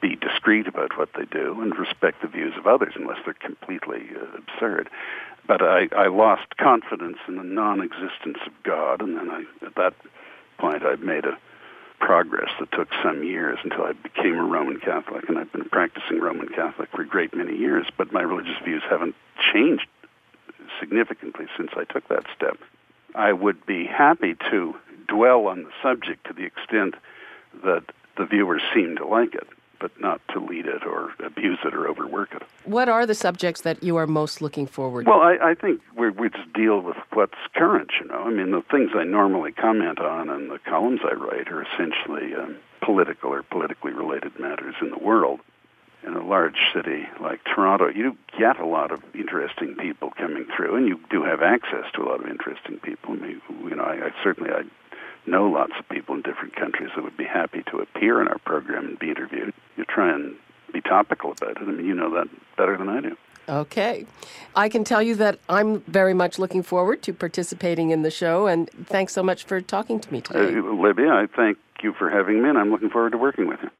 be 0.00 0.16
discreet 0.16 0.66
about 0.66 0.96
what 0.96 1.10
they 1.16 1.24
do, 1.24 1.60
and 1.60 1.76
respect 1.76 2.22
the 2.22 2.28
views 2.28 2.54
of 2.56 2.66
others 2.66 2.94
unless 2.96 3.18
they're 3.24 3.34
completely 3.34 4.10
uh, 4.16 4.38
absurd. 4.38 4.88
But 5.46 5.60
I, 5.60 5.88
I 5.96 6.06
lost 6.06 6.56
confidence 6.56 7.18
in 7.26 7.36
the 7.36 7.42
non-existence 7.42 8.38
of 8.46 8.52
God, 8.62 9.02
and 9.02 9.16
then 9.16 9.28
I, 9.30 9.44
at 9.66 9.74
that 9.74 9.94
point, 10.58 10.84
I 10.84 10.94
made 10.96 11.24
a 11.24 11.36
progress 11.98 12.50
that 12.60 12.70
took 12.72 12.88
some 13.02 13.24
years 13.24 13.58
until 13.64 13.84
I 13.84 13.92
became 13.92 14.36
a 14.36 14.44
Roman 14.44 14.78
Catholic, 14.78 15.28
and 15.28 15.38
I've 15.38 15.52
been 15.52 15.68
practicing 15.68 16.20
Roman 16.20 16.48
Catholic 16.48 16.90
for 16.90 17.02
a 17.02 17.06
great 17.06 17.34
many 17.34 17.56
years. 17.56 17.86
But 17.96 18.12
my 18.12 18.22
religious 18.22 18.58
views 18.64 18.82
haven't 18.88 19.14
changed 19.52 19.86
significantly 20.78 21.46
since 21.56 21.70
I 21.76 21.84
took 21.84 22.06
that 22.08 22.24
step. 22.36 22.58
I 23.14 23.32
would 23.32 23.64
be 23.66 23.86
happy 23.86 24.36
to 24.50 24.74
dwell 25.08 25.46
on 25.46 25.64
the 25.64 25.70
subject 25.82 26.26
to 26.26 26.32
the 26.32 26.44
extent 26.44 26.94
that 27.64 27.84
the 28.16 28.24
viewers 28.24 28.62
seem 28.74 28.96
to 28.96 29.06
like 29.06 29.34
it, 29.34 29.46
but 29.78 29.90
not 30.00 30.20
to 30.32 30.40
lead 30.40 30.66
it 30.66 30.86
or 30.86 31.12
abuse 31.24 31.58
it 31.64 31.74
or 31.74 31.88
overwork 31.88 32.34
it. 32.34 32.42
What 32.64 32.88
are 32.88 33.04
the 33.04 33.14
subjects 33.14 33.62
that 33.62 33.82
you 33.82 33.96
are 33.96 34.06
most 34.06 34.40
looking 34.40 34.66
forward 34.66 35.04
to? 35.04 35.10
Well, 35.10 35.20
I, 35.20 35.50
I 35.50 35.54
think 35.54 35.80
we 35.96 36.10
we 36.10 36.30
just 36.30 36.52
deal 36.52 36.80
with 36.80 36.96
what's 37.12 37.38
current, 37.54 37.90
you 38.00 38.06
know. 38.08 38.22
I 38.22 38.30
mean, 38.30 38.52
the 38.52 38.62
things 38.70 38.90
I 38.94 39.04
normally 39.04 39.52
comment 39.52 39.98
on 39.98 40.30
and 40.30 40.50
the 40.50 40.58
columns 40.58 41.00
I 41.04 41.14
write 41.14 41.48
are 41.48 41.62
essentially 41.62 42.34
um, 42.34 42.56
political 42.80 43.30
or 43.32 43.42
politically 43.42 43.92
related 43.92 44.38
matters 44.38 44.74
in 44.80 44.90
the 44.90 44.98
world. 44.98 45.40
In 46.04 46.14
a 46.14 46.24
large 46.24 46.56
city 46.74 47.06
like 47.20 47.40
Toronto, 47.44 47.88
you 47.88 48.16
get 48.36 48.58
a 48.58 48.66
lot 48.66 48.90
of 48.90 49.02
interesting 49.14 49.76
people 49.76 50.10
coming 50.16 50.46
through, 50.56 50.76
and 50.76 50.88
you 50.88 50.98
do 51.10 51.22
have 51.22 51.42
access 51.42 51.84
to 51.94 52.02
a 52.02 52.06
lot 52.06 52.20
of 52.20 52.28
interesting 52.28 52.78
people. 52.78 53.12
I 53.12 53.16
mean, 53.16 53.42
you 53.62 53.76
know, 53.76 53.84
I, 53.84 54.06
I 54.06 54.10
certainly 54.22 54.50
I 54.50 54.62
know 55.26 55.48
lots 55.48 55.72
of 55.78 55.88
people 55.88 56.14
in 56.14 56.22
different 56.22 56.56
countries 56.56 56.90
that 56.96 57.04
would 57.04 57.16
be 57.16 57.24
happy 57.24 57.62
to 57.70 57.78
appear 57.78 58.20
in 58.20 58.28
our 58.28 58.38
program 58.38 58.86
and 58.86 58.98
be 58.98 59.10
interviewed. 59.10 59.54
You 59.76 59.84
try 59.84 60.12
and 60.12 60.34
be 60.72 60.80
topical 60.80 61.32
about 61.32 61.52
it. 61.52 61.58
I 61.60 61.64
mean, 61.64 61.86
you 61.86 61.94
know 61.94 62.12
that 62.14 62.28
better 62.56 62.76
than 62.76 62.88
I 62.88 63.00
do. 63.00 63.16
Okay. 63.48 64.06
I 64.54 64.68
can 64.68 64.84
tell 64.84 65.02
you 65.02 65.14
that 65.16 65.38
I'm 65.48 65.80
very 65.82 66.14
much 66.14 66.38
looking 66.38 66.62
forward 66.62 67.02
to 67.02 67.12
participating 67.12 67.90
in 67.90 68.02
the 68.02 68.10
show, 68.10 68.46
and 68.46 68.70
thanks 68.86 69.12
so 69.12 69.22
much 69.22 69.44
for 69.44 69.60
talking 69.60 70.00
to 70.00 70.12
me 70.12 70.20
today. 70.20 70.58
Uh, 70.58 70.72
Libby, 70.72 71.04
I 71.04 71.26
thank 71.34 71.58
you 71.82 71.92
for 71.92 72.08
having 72.08 72.42
me, 72.42 72.48
and 72.48 72.58
I'm 72.58 72.70
looking 72.70 72.90
forward 72.90 73.12
to 73.12 73.18
working 73.18 73.48
with 73.48 73.58
you. 73.62 73.70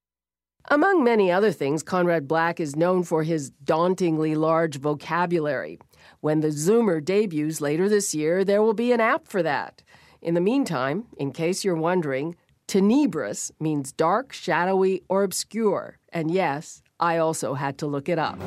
Among 0.71 1.03
many 1.03 1.31
other 1.31 1.51
things, 1.51 1.83
Conrad 1.83 2.29
Black 2.29 2.61
is 2.61 2.77
known 2.77 3.03
for 3.03 3.25
his 3.25 3.51
dauntingly 3.51 4.35
large 4.37 4.79
vocabulary. 4.79 5.79
When 6.21 6.41
the 6.41 6.49
Zoomer 6.49 7.05
debuts 7.05 7.61
later 7.61 7.89
this 7.89 8.15
year, 8.15 8.45
there 8.45 8.63
will 8.63 8.73
be 8.73 8.93
an 8.93 9.01
app 9.01 9.27
for 9.27 9.43
that. 9.43 9.83
In 10.21 10.35
the 10.35 10.41
meantime, 10.41 11.07
in 11.17 11.33
case 11.33 11.65
you're 11.65 11.75
wondering, 11.75 12.37
tenebrous 12.69 13.51
means 13.59 13.91
dark, 13.93 14.33
shadowy, 14.33 15.03
or 15.09 15.25
obscure. 15.25 15.99
And 16.13 16.31
yes, 16.31 16.81
I 17.01 17.19
also 17.19 17.55
had 17.55 17.77
to 17.79 17.89
look 17.89 18.09
it 18.09 18.19
up. 18.21 18.41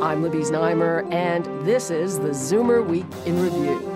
I'm 0.00 0.22
Libby 0.22 0.38
Znaimer, 0.38 1.12
and 1.12 1.44
this 1.66 1.90
is 1.90 2.20
the 2.20 2.30
Zoomer 2.30 2.86
Week 2.86 3.06
in 3.26 3.42
Review. 3.42 3.86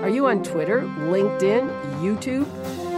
Are 0.00 0.08
you 0.08 0.26
on 0.26 0.44
Twitter, 0.44 0.82
LinkedIn, 0.82 1.68
YouTube? 2.00 2.46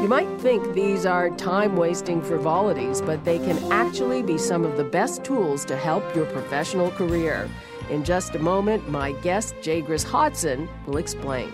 You 0.01 0.09
might 0.09 0.29
think 0.41 0.75
these 0.75 1.07
are 1.07 1.31
time 1.31 1.75
wasting 1.75 2.21
frivolities, 2.21 3.01
but 3.01 3.25
they 3.25 3.39
can 3.39 3.73
actually 3.73 4.23
be 4.23 4.37
some 4.37 4.65
of 4.65 4.77
the 4.77 4.85
best 4.85 5.25
tools 5.25 5.65
to 5.65 5.77
help 5.77 6.15
your 6.15 6.27
professional 6.27 6.91
career. 6.91 7.49
In 7.89 8.05
just 8.05 8.35
a 8.35 8.39
moment, 8.39 8.91
my 8.91 9.13
guest, 9.13 9.55
Jaigris 9.63 10.05
Hodson, 10.05 10.69
will 10.87 10.99
explain. 10.99 11.51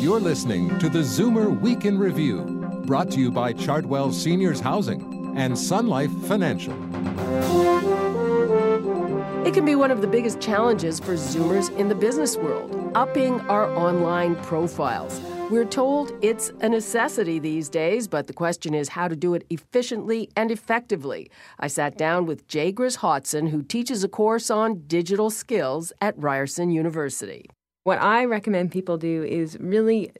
You're 0.00 0.20
listening 0.20 0.78
to 0.78 0.88
the 0.88 1.00
Zoomer 1.00 1.60
Week 1.60 1.84
in 1.84 1.98
Review, 1.98 2.42
brought 2.86 3.10
to 3.10 3.20
you 3.20 3.30
by 3.30 3.52
Chartwell 3.52 4.14
Seniors 4.14 4.60
Housing 4.60 5.34
and 5.36 5.58
Sun 5.58 5.88
Life 5.88 6.12
Financial. 6.26 6.72
It 9.46 9.52
can 9.52 9.64
be 9.64 9.74
one 9.74 9.90
of 9.90 10.00
the 10.00 10.06
biggest 10.06 10.40
challenges 10.40 10.98
for 10.98 11.14
Zoomers 11.14 11.76
in 11.76 11.88
the 11.88 11.94
business 11.94 12.36
world, 12.36 12.75
upping 12.96 13.38
our 13.42 13.70
online 13.76 14.34
profiles. 14.36 15.20
We're 15.50 15.66
told 15.66 16.12
it's 16.22 16.50
a 16.62 16.68
necessity 16.70 17.38
these 17.38 17.68
days, 17.68 18.08
but 18.08 18.26
the 18.26 18.32
question 18.32 18.72
is 18.72 18.88
how 18.88 19.06
to 19.06 19.14
do 19.14 19.34
it 19.34 19.44
efficiently 19.50 20.30
and 20.34 20.50
effectively. 20.50 21.30
I 21.60 21.66
sat 21.66 21.98
down 21.98 22.24
with 22.24 22.48
Jaigris 22.48 22.96
Hodson, 22.96 23.48
who 23.48 23.62
teaches 23.62 24.02
a 24.02 24.08
course 24.08 24.50
on 24.50 24.86
digital 24.86 25.28
skills 25.28 25.92
at 26.00 26.18
Ryerson 26.18 26.70
University. 26.70 27.50
What 27.84 28.00
I 28.00 28.24
recommend 28.24 28.72
people 28.72 28.96
do 28.96 29.24
is 29.24 29.58
really 29.60 30.10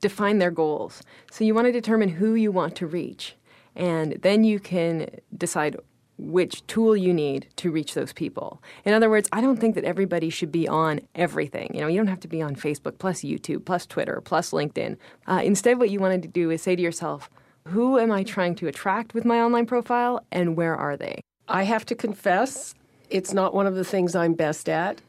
define 0.00 0.38
their 0.38 0.50
goals. 0.50 1.02
So 1.30 1.44
you 1.44 1.54
want 1.54 1.66
to 1.66 1.72
determine 1.72 2.08
who 2.08 2.32
you 2.32 2.50
want 2.50 2.74
to 2.76 2.86
reach, 2.86 3.36
and 3.76 4.12
then 4.22 4.42
you 4.42 4.58
can 4.58 5.06
decide 5.36 5.76
which 6.18 6.66
tool 6.66 6.96
you 6.96 7.12
need 7.12 7.46
to 7.56 7.70
reach 7.70 7.94
those 7.94 8.12
people. 8.12 8.62
In 8.84 8.94
other 8.94 9.10
words, 9.10 9.28
I 9.32 9.40
don't 9.40 9.58
think 9.58 9.74
that 9.74 9.84
everybody 9.84 10.30
should 10.30 10.52
be 10.52 10.68
on 10.68 11.00
everything. 11.14 11.70
You 11.74 11.80
know, 11.80 11.86
you 11.88 11.96
don't 11.96 12.06
have 12.06 12.20
to 12.20 12.28
be 12.28 12.42
on 12.42 12.54
Facebook 12.54 12.98
plus 12.98 13.20
YouTube 13.20 13.64
plus 13.64 13.86
Twitter 13.86 14.20
plus 14.20 14.50
LinkedIn. 14.50 14.96
Uh, 15.26 15.40
instead, 15.42 15.78
what 15.78 15.90
you 15.90 15.98
want 15.98 16.22
to 16.22 16.28
do 16.28 16.50
is 16.50 16.62
say 16.62 16.76
to 16.76 16.82
yourself, 16.82 17.30
who 17.68 17.98
am 17.98 18.12
I 18.12 18.22
trying 18.22 18.54
to 18.56 18.68
attract 18.68 19.14
with 19.14 19.24
my 19.24 19.40
online 19.40 19.66
profile 19.66 20.24
and 20.30 20.56
where 20.56 20.76
are 20.76 20.96
they? 20.96 21.20
I 21.48 21.64
have 21.64 21.84
to 21.86 21.94
confess, 21.94 22.74
it's 23.10 23.32
not 23.32 23.54
one 23.54 23.66
of 23.66 23.74
the 23.74 23.84
things 23.84 24.14
I'm 24.14 24.34
best 24.34 24.68
at 24.68 25.00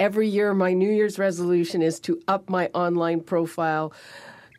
every 0.00 0.26
year 0.26 0.54
my 0.54 0.72
New 0.72 0.90
Year's 0.90 1.18
resolution 1.18 1.82
is 1.82 2.00
to 2.00 2.20
up 2.26 2.48
my 2.48 2.68
online 2.68 3.20
profile, 3.20 3.92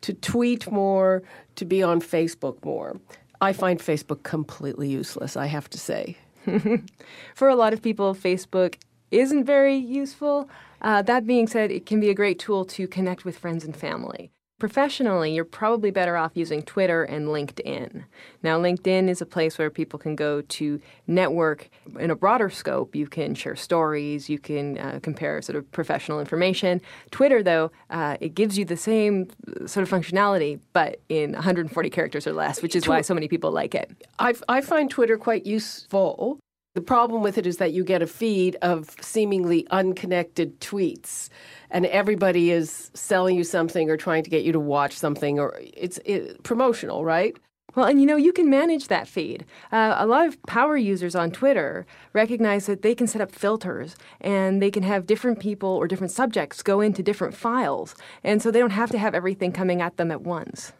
to 0.02 0.14
tweet 0.14 0.70
more, 0.70 1.22
to 1.56 1.64
be 1.64 1.82
on 1.82 2.00
Facebook 2.00 2.64
more. 2.64 2.98
I 3.42 3.52
find 3.52 3.80
Facebook 3.80 4.22
completely 4.22 4.88
useless, 4.88 5.36
I 5.36 5.46
have 5.46 5.68
to 5.70 5.78
say. 5.78 6.16
For 7.34 7.48
a 7.48 7.56
lot 7.56 7.72
of 7.72 7.82
people, 7.82 8.14
Facebook 8.14 8.76
isn't 9.10 9.44
very 9.44 9.74
useful. 9.74 10.48
Uh, 10.80 11.02
that 11.02 11.26
being 11.26 11.48
said, 11.48 11.72
it 11.72 11.84
can 11.84 11.98
be 11.98 12.08
a 12.08 12.14
great 12.14 12.38
tool 12.38 12.64
to 12.66 12.86
connect 12.86 13.24
with 13.24 13.36
friends 13.36 13.64
and 13.64 13.76
family. 13.76 14.30
Professionally, 14.62 15.34
you're 15.34 15.44
probably 15.44 15.90
better 15.90 16.16
off 16.16 16.30
using 16.34 16.62
Twitter 16.62 17.02
and 17.02 17.26
LinkedIn. 17.26 18.04
Now, 18.44 18.60
LinkedIn 18.60 19.08
is 19.08 19.20
a 19.20 19.26
place 19.26 19.58
where 19.58 19.70
people 19.70 19.98
can 19.98 20.14
go 20.14 20.40
to 20.40 20.80
network 21.08 21.68
in 21.98 22.12
a 22.12 22.14
broader 22.14 22.48
scope. 22.48 22.94
You 22.94 23.08
can 23.08 23.34
share 23.34 23.56
stories, 23.56 24.28
you 24.28 24.38
can 24.38 24.78
uh, 24.78 25.00
compare 25.02 25.42
sort 25.42 25.56
of 25.56 25.68
professional 25.72 26.20
information. 26.20 26.80
Twitter, 27.10 27.42
though, 27.42 27.72
uh, 27.90 28.16
it 28.20 28.36
gives 28.36 28.56
you 28.56 28.64
the 28.64 28.76
same 28.76 29.26
sort 29.66 29.82
of 29.82 29.90
functionality, 29.90 30.60
but 30.72 31.00
in 31.08 31.32
140 31.32 31.90
characters 31.90 32.24
or 32.24 32.32
less, 32.32 32.62
which 32.62 32.76
is 32.76 32.86
why 32.86 33.00
so 33.00 33.14
many 33.14 33.26
people 33.26 33.50
like 33.50 33.74
it. 33.74 33.90
I, 34.20 34.32
I 34.48 34.60
find 34.60 34.88
Twitter 34.88 35.18
quite 35.18 35.44
useful. 35.44 36.38
The 36.74 36.80
problem 36.80 37.22
with 37.22 37.36
it 37.36 37.46
is 37.46 37.58
that 37.58 37.74
you 37.74 37.84
get 37.84 38.00
a 38.00 38.06
feed 38.06 38.56
of 38.62 38.88
seemingly 39.02 39.66
unconnected 39.70 40.58
tweets 40.60 41.28
and 41.70 41.84
everybody 41.84 42.50
is 42.50 42.90
selling 42.94 43.36
you 43.36 43.44
something 43.44 43.90
or 43.90 43.98
trying 43.98 44.22
to 44.24 44.30
get 44.30 44.42
you 44.42 44.52
to 44.52 44.60
watch 44.60 44.96
something 44.96 45.38
or 45.38 45.60
it's 45.60 45.98
it, 46.06 46.42
promotional, 46.44 47.04
right? 47.04 47.36
Well, 47.74 47.86
and 47.86 48.00
you 48.00 48.06
know, 48.06 48.16
you 48.16 48.32
can 48.32 48.48
manage 48.48 48.88
that 48.88 49.06
feed. 49.06 49.44
Uh, 49.70 49.96
a 49.98 50.06
lot 50.06 50.26
of 50.26 50.42
power 50.44 50.76
users 50.76 51.14
on 51.14 51.30
Twitter 51.30 51.86
recognize 52.14 52.64
that 52.66 52.80
they 52.80 52.94
can 52.94 53.06
set 53.06 53.20
up 53.20 53.32
filters 53.32 53.94
and 54.20 54.62
they 54.62 54.70
can 54.70 54.82
have 54.82 55.06
different 55.06 55.40
people 55.40 55.68
or 55.68 55.86
different 55.86 56.12
subjects 56.12 56.62
go 56.62 56.80
into 56.80 57.02
different 57.02 57.34
files. 57.34 57.94
And 58.24 58.40
so 58.40 58.50
they 58.50 58.60
don't 58.60 58.70
have 58.70 58.90
to 58.92 58.98
have 58.98 59.14
everything 59.14 59.52
coming 59.52 59.82
at 59.82 59.98
them 59.98 60.10
at 60.10 60.22
once. 60.22 60.72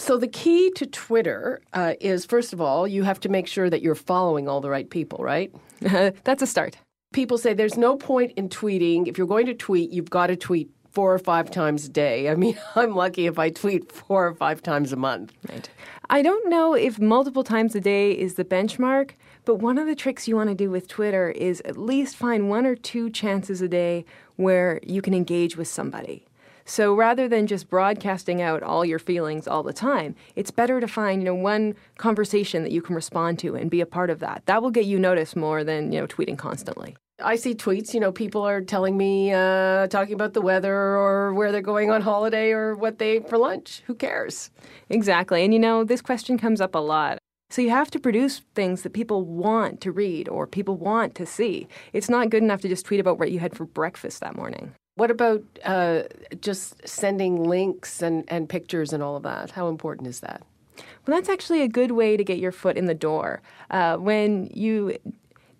So, 0.00 0.16
the 0.16 0.28
key 0.28 0.70
to 0.76 0.86
Twitter 0.86 1.60
uh, 1.72 1.94
is 2.00 2.24
first 2.24 2.52
of 2.52 2.60
all, 2.60 2.88
you 2.88 3.02
have 3.02 3.20
to 3.20 3.28
make 3.28 3.46
sure 3.46 3.68
that 3.68 3.82
you're 3.82 3.94
following 3.94 4.48
all 4.48 4.60
the 4.60 4.70
right 4.70 4.88
people, 4.88 5.18
right? 5.22 5.54
That's 5.80 6.42
a 6.42 6.46
start 6.46 6.76
people 7.12 7.38
say 7.38 7.54
there's 7.54 7.76
no 7.76 7.96
point 7.96 8.32
in 8.36 8.48
tweeting. 8.48 9.08
If 9.08 9.18
you're 9.18 9.26
going 9.26 9.46
to 9.46 9.54
tweet, 9.54 9.90
you've 9.90 10.10
got 10.10 10.28
to 10.28 10.36
tweet 10.36 10.70
four 10.90 11.14
or 11.14 11.18
five 11.18 11.50
times 11.50 11.86
a 11.86 11.88
day. 11.88 12.28
I 12.28 12.34
mean, 12.34 12.58
I'm 12.74 12.94
lucky 12.94 13.26
if 13.26 13.38
I 13.38 13.50
tweet 13.50 13.90
four 13.92 14.26
or 14.26 14.34
five 14.34 14.62
times 14.62 14.92
a 14.92 14.96
month. 14.96 15.32
Right. 15.48 15.68
I 16.08 16.22
don't 16.22 16.48
know 16.48 16.74
if 16.74 16.98
multiple 16.98 17.44
times 17.44 17.74
a 17.74 17.80
day 17.80 18.12
is 18.12 18.34
the 18.34 18.44
benchmark, 18.44 19.12
but 19.44 19.56
one 19.56 19.78
of 19.78 19.86
the 19.86 19.94
tricks 19.94 20.26
you 20.26 20.36
want 20.36 20.48
to 20.50 20.54
do 20.54 20.70
with 20.70 20.88
Twitter 20.88 21.30
is 21.30 21.60
at 21.64 21.76
least 21.76 22.16
find 22.16 22.48
one 22.48 22.66
or 22.66 22.74
two 22.74 23.10
chances 23.10 23.62
a 23.62 23.68
day 23.68 24.04
where 24.36 24.80
you 24.82 25.00
can 25.00 25.14
engage 25.14 25.56
with 25.56 25.68
somebody. 25.68 26.26
So 26.70 26.94
rather 26.94 27.26
than 27.26 27.48
just 27.48 27.68
broadcasting 27.68 28.40
out 28.40 28.62
all 28.62 28.84
your 28.84 29.00
feelings 29.00 29.48
all 29.48 29.64
the 29.64 29.72
time, 29.72 30.14
it's 30.36 30.52
better 30.52 30.80
to 30.80 30.86
find, 30.86 31.20
you 31.20 31.24
know, 31.26 31.34
one 31.34 31.74
conversation 31.98 32.62
that 32.62 32.70
you 32.70 32.80
can 32.80 32.94
respond 32.94 33.40
to 33.40 33.56
and 33.56 33.68
be 33.68 33.80
a 33.80 33.86
part 33.86 34.08
of 34.08 34.20
that. 34.20 34.44
That 34.46 34.62
will 34.62 34.70
get 34.70 34.84
you 34.84 34.96
noticed 34.96 35.34
more 35.34 35.64
than, 35.64 35.90
you 35.90 35.98
know, 36.00 36.06
tweeting 36.06 36.38
constantly. 36.38 36.96
I 37.20 37.34
see 37.34 37.56
tweets, 37.56 37.92
you 37.92 37.98
know, 37.98 38.12
people 38.12 38.42
are 38.42 38.60
telling 38.60 38.96
me, 38.96 39.32
uh, 39.32 39.88
talking 39.88 40.14
about 40.14 40.32
the 40.32 40.40
weather 40.42 40.72
or 40.72 41.34
where 41.34 41.50
they're 41.50 41.60
going 41.60 41.90
on 41.90 42.02
holiday 42.02 42.52
or 42.52 42.76
what 42.76 43.00
they 43.00 43.16
ate 43.16 43.28
for 43.28 43.36
lunch. 43.36 43.82
Who 43.88 43.94
cares? 43.96 44.52
Exactly. 44.90 45.42
And, 45.42 45.52
you 45.52 45.58
know, 45.58 45.82
this 45.82 46.00
question 46.00 46.38
comes 46.38 46.60
up 46.60 46.76
a 46.76 46.78
lot. 46.78 47.18
So 47.50 47.62
you 47.62 47.70
have 47.70 47.90
to 47.90 47.98
produce 47.98 48.42
things 48.54 48.82
that 48.82 48.92
people 48.92 49.24
want 49.24 49.80
to 49.80 49.90
read 49.90 50.28
or 50.28 50.46
people 50.46 50.76
want 50.76 51.16
to 51.16 51.26
see. 51.26 51.66
It's 51.92 52.08
not 52.08 52.30
good 52.30 52.44
enough 52.44 52.60
to 52.60 52.68
just 52.68 52.86
tweet 52.86 53.00
about 53.00 53.18
what 53.18 53.32
you 53.32 53.40
had 53.40 53.56
for 53.56 53.64
breakfast 53.64 54.20
that 54.20 54.36
morning. 54.36 54.72
What 55.00 55.10
about 55.10 55.42
uh, 55.64 56.02
just 56.42 56.86
sending 56.86 57.44
links 57.44 58.02
and, 58.02 58.22
and 58.28 58.46
pictures 58.46 58.92
and 58.92 59.02
all 59.02 59.16
of 59.16 59.22
that? 59.22 59.50
How 59.52 59.68
important 59.68 60.08
is 60.08 60.20
that? 60.20 60.42
Well, 60.76 61.16
that's 61.16 61.30
actually 61.30 61.62
a 61.62 61.68
good 61.68 61.92
way 61.92 62.18
to 62.18 62.22
get 62.22 62.38
your 62.38 62.52
foot 62.52 62.76
in 62.76 62.84
the 62.84 62.92
door. 62.92 63.40
Uh, 63.70 63.96
when 63.96 64.50
you 64.52 64.98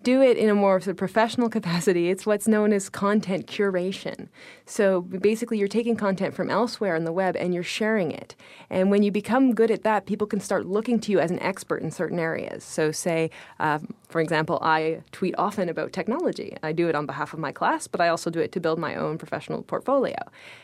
do 0.03 0.21
it 0.21 0.37
in 0.37 0.49
a 0.49 0.55
more 0.55 0.79
sort 0.79 0.91
of 0.91 0.97
professional 0.97 1.49
capacity, 1.57 2.09
it's 2.09 2.25
what's 2.25 2.47
known 2.47 2.73
as 2.73 2.89
content 2.89 3.47
curation. 3.47 4.27
So 4.65 5.01
basically, 5.01 5.57
you're 5.57 5.67
taking 5.67 5.95
content 5.95 6.33
from 6.33 6.49
elsewhere 6.49 6.95
on 6.95 7.03
the 7.03 7.11
web 7.11 7.35
and 7.35 7.53
you're 7.53 7.63
sharing 7.63 8.11
it. 8.11 8.35
And 8.69 8.89
when 8.89 9.03
you 9.03 9.11
become 9.11 9.53
good 9.53 9.71
at 9.71 9.83
that, 9.83 10.05
people 10.05 10.27
can 10.27 10.39
start 10.39 10.65
looking 10.65 10.99
to 11.01 11.11
you 11.11 11.19
as 11.19 11.31
an 11.31 11.39
expert 11.39 11.81
in 11.81 11.91
certain 11.91 12.19
areas. 12.19 12.63
So, 12.63 12.91
say, 12.91 13.31
uh, 13.59 13.79
for 14.09 14.21
example, 14.21 14.59
I 14.61 15.01
tweet 15.11 15.35
often 15.37 15.69
about 15.69 15.93
technology. 15.93 16.55
I 16.63 16.71
do 16.71 16.87
it 16.87 16.95
on 16.95 17.05
behalf 17.05 17.33
of 17.33 17.39
my 17.39 17.51
class, 17.51 17.87
but 17.87 18.01
I 18.01 18.07
also 18.07 18.29
do 18.29 18.39
it 18.39 18.51
to 18.53 18.59
build 18.59 18.79
my 18.79 18.95
own 18.95 19.17
professional 19.17 19.63
portfolio. 19.63 20.17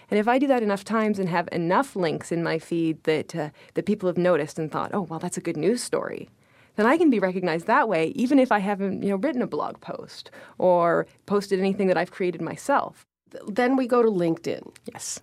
And 0.09 0.19
if 0.19 0.27
I 0.27 0.39
do 0.39 0.47
that 0.47 0.63
enough 0.63 0.83
times 0.83 1.19
and 1.19 1.29
have 1.29 1.49
enough 1.51 1.95
links 1.95 2.31
in 2.31 2.43
my 2.43 2.59
feed 2.59 3.03
that 3.03 3.35
uh, 3.35 3.49
that 3.73 3.85
people 3.85 4.07
have 4.07 4.17
noticed 4.17 4.57
and 4.59 4.71
thought, 4.71 4.91
"Oh, 4.93 5.01
well, 5.01 5.19
that's 5.19 5.37
a 5.37 5.41
good 5.41 5.57
news 5.57 5.83
story," 5.83 6.29
then 6.77 6.85
I 6.85 6.97
can 6.97 7.09
be 7.09 7.19
recognized 7.19 7.67
that 7.67 7.89
way, 7.89 8.13
even 8.15 8.39
if 8.39 8.51
I 8.51 8.59
haven't, 8.59 9.03
you 9.03 9.09
know, 9.09 9.17
written 9.17 9.41
a 9.41 9.47
blog 9.47 9.81
post 9.81 10.31
or 10.57 11.05
posted 11.25 11.59
anything 11.59 11.87
that 11.87 11.97
I've 11.97 12.11
created 12.11 12.41
myself. 12.41 13.05
Then 13.47 13.75
we 13.75 13.87
go 13.87 14.01
to 14.01 14.09
LinkedIn. 14.09 14.73
Yes. 14.93 15.19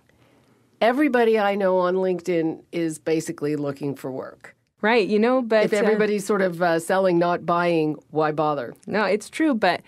Everybody 0.81 1.39
I 1.39 1.55
know 1.55 1.77
on 1.77 1.95
LinkedIn 1.95 2.61
is 2.71 2.99
basically 2.99 3.55
looking 3.55 3.95
for 3.95 4.11
work. 4.11 4.55
Right, 4.81 5.07
you 5.07 5.17
know, 5.17 5.41
but 5.41 5.65
if 5.65 5.73
everybody's 5.73 6.25
uh, 6.25 6.27
sort 6.27 6.41
of 6.41 6.61
uh, 6.61 6.79
selling, 6.79 7.17
not 7.17 7.45
buying, 7.45 7.95
why 8.11 8.31
bother? 8.31 8.75
No, 8.85 9.05
it's 9.05 9.29
true, 9.29 9.55
but 9.55 9.81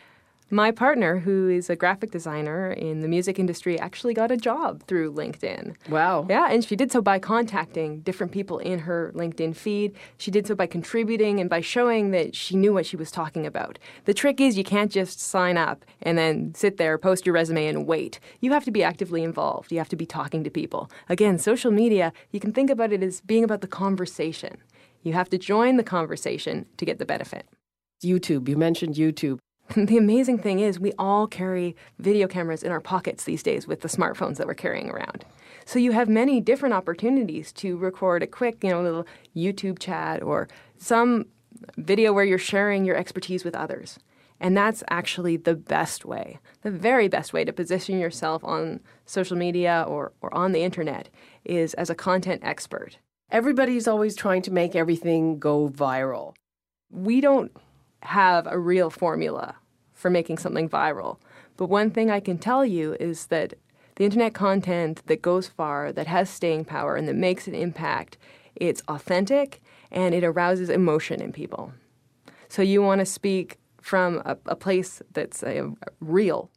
my 0.49 0.71
partner, 0.71 1.19
who 1.19 1.49
is 1.49 1.69
a 1.69 1.75
graphic 1.75 2.11
designer 2.11 2.71
in 2.71 3.01
the 3.01 3.07
music 3.07 3.37
industry, 3.37 3.77
actually 3.77 4.13
got 4.13 4.31
a 4.31 4.37
job 4.37 4.83
through 4.87 5.13
LinkedIn. 5.13 5.75
Wow. 5.89 6.25
Yeah, 6.29 6.47
and 6.49 6.63
she 6.63 6.75
did 6.75 6.91
so 6.91 7.01
by 7.01 7.19
contacting 7.19 7.99
different 8.01 8.31
people 8.31 8.59
in 8.59 8.79
her 8.79 9.11
LinkedIn 9.13 9.55
feed. 9.55 9.93
She 10.17 10.31
did 10.31 10.47
so 10.47 10.55
by 10.55 10.65
contributing 10.65 11.39
and 11.39 11.49
by 11.49 11.59
showing 11.59 12.11
that 12.11 12.33
she 12.33 12.55
knew 12.55 12.73
what 12.73 12.85
she 12.85 12.95
was 12.95 13.11
talking 13.11 13.45
about. 13.45 13.77
The 14.05 14.13
trick 14.13 14.39
is 14.39 14.57
you 14.57 14.63
can't 14.63 14.91
just 14.91 15.19
sign 15.19 15.57
up 15.57 15.83
and 16.01 16.17
then 16.17 16.53
sit 16.55 16.77
there, 16.77 16.97
post 16.97 17.25
your 17.25 17.33
resume, 17.33 17.67
and 17.67 17.85
wait. 17.85 18.19
You 18.39 18.53
have 18.53 18.63
to 18.65 18.71
be 18.71 18.83
actively 18.83 19.23
involved. 19.23 19.71
You 19.71 19.79
have 19.79 19.89
to 19.89 19.95
be 19.97 20.05
talking 20.05 20.43
to 20.45 20.49
people. 20.49 20.89
Again, 21.09 21.37
social 21.39 21.71
media, 21.71 22.13
you 22.31 22.39
can 22.39 22.53
think 22.53 22.69
about 22.69 22.93
it 22.93 23.03
as 23.03 23.19
being 23.21 23.43
about 23.43 23.61
the 23.61 23.67
conversation. 23.67 24.57
You 25.03 25.13
have 25.13 25.29
to 25.29 25.37
join 25.37 25.77
the 25.77 25.83
conversation 25.83 26.65
to 26.77 26.85
get 26.85 26.99
the 26.99 27.05
benefit. 27.05 27.47
YouTube, 28.03 28.47
you 28.47 28.55
mentioned 28.55 28.95
YouTube. 28.95 29.39
the 29.75 29.97
amazing 29.97 30.37
thing 30.37 30.59
is, 30.59 30.79
we 30.79 30.93
all 30.97 31.27
carry 31.27 31.75
video 31.99 32.27
cameras 32.27 32.63
in 32.63 32.71
our 32.71 32.79
pockets 32.79 33.25
these 33.25 33.43
days 33.43 33.67
with 33.67 33.81
the 33.81 33.87
smartphones 33.87 34.37
that 34.37 34.47
we're 34.47 34.53
carrying 34.53 34.89
around. 34.89 35.25
So 35.65 35.79
you 35.79 35.91
have 35.91 36.07
many 36.07 36.39
different 36.39 36.73
opportunities 36.73 37.51
to 37.53 37.77
record 37.77 38.23
a 38.23 38.27
quick, 38.27 38.63
you 38.63 38.69
know, 38.69 38.81
little 38.81 39.07
YouTube 39.35 39.79
chat 39.79 40.23
or 40.23 40.47
some 40.77 41.25
video 41.77 42.13
where 42.13 42.23
you're 42.23 42.37
sharing 42.37 42.85
your 42.85 42.95
expertise 42.95 43.43
with 43.43 43.55
others. 43.55 43.99
And 44.39 44.55
that's 44.55 44.83
actually 44.89 45.35
the 45.35 45.55
best 45.55 46.05
way, 46.05 46.39
the 46.61 46.71
very 46.71 47.07
best 47.07 47.33
way 47.33 47.43
to 47.43 47.51
position 47.51 47.99
yourself 47.99 48.43
on 48.43 48.79
social 49.05 49.35
media 49.35 49.83
or, 49.87 50.13
or 50.21 50.33
on 50.33 50.51
the 50.51 50.61
internet 50.61 51.09
is 51.43 51.73
as 51.73 51.89
a 51.89 51.95
content 51.95 52.41
expert. 52.43 52.99
Everybody's 53.31 53.87
always 53.87 54.15
trying 54.15 54.43
to 54.43 54.51
make 54.51 54.75
everything 54.75 55.39
go 55.39 55.67
viral. 55.67 56.35
We 56.89 57.19
don't 57.19 57.51
have 58.03 58.47
a 58.47 58.59
real 58.59 58.89
formula 58.89 59.55
for 59.93 60.09
making 60.09 60.37
something 60.37 60.69
viral. 60.69 61.17
But 61.57 61.67
one 61.67 61.91
thing 61.91 62.11
I 62.11 62.19
can 62.19 62.37
tell 62.37 62.65
you 62.65 62.95
is 62.99 63.27
that 63.27 63.55
the 63.95 64.05
internet 64.05 64.33
content 64.33 65.01
that 65.07 65.23
goes 65.23 65.47
far, 65.47 65.91
that 65.91 66.07
has 66.07 66.29
staying 66.29 66.65
power, 66.65 66.95
and 66.95 67.07
that 67.07 67.15
makes 67.15 67.47
an 67.47 67.55
impact, 67.55 68.17
it's 68.55 68.83
authentic 68.87 69.61
and 69.91 70.13
it 70.13 70.23
arouses 70.23 70.69
emotion 70.69 71.21
in 71.21 71.31
people. 71.31 71.73
So 72.47 72.61
you 72.61 72.81
want 72.81 72.99
to 72.99 73.05
speak 73.05 73.57
from 73.81 74.21
a, 74.25 74.37
a 74.45 74.55
place 74.55 75.01
that's 75.13 75.43
uh, 75.43 75.69
real. 75.99 76.51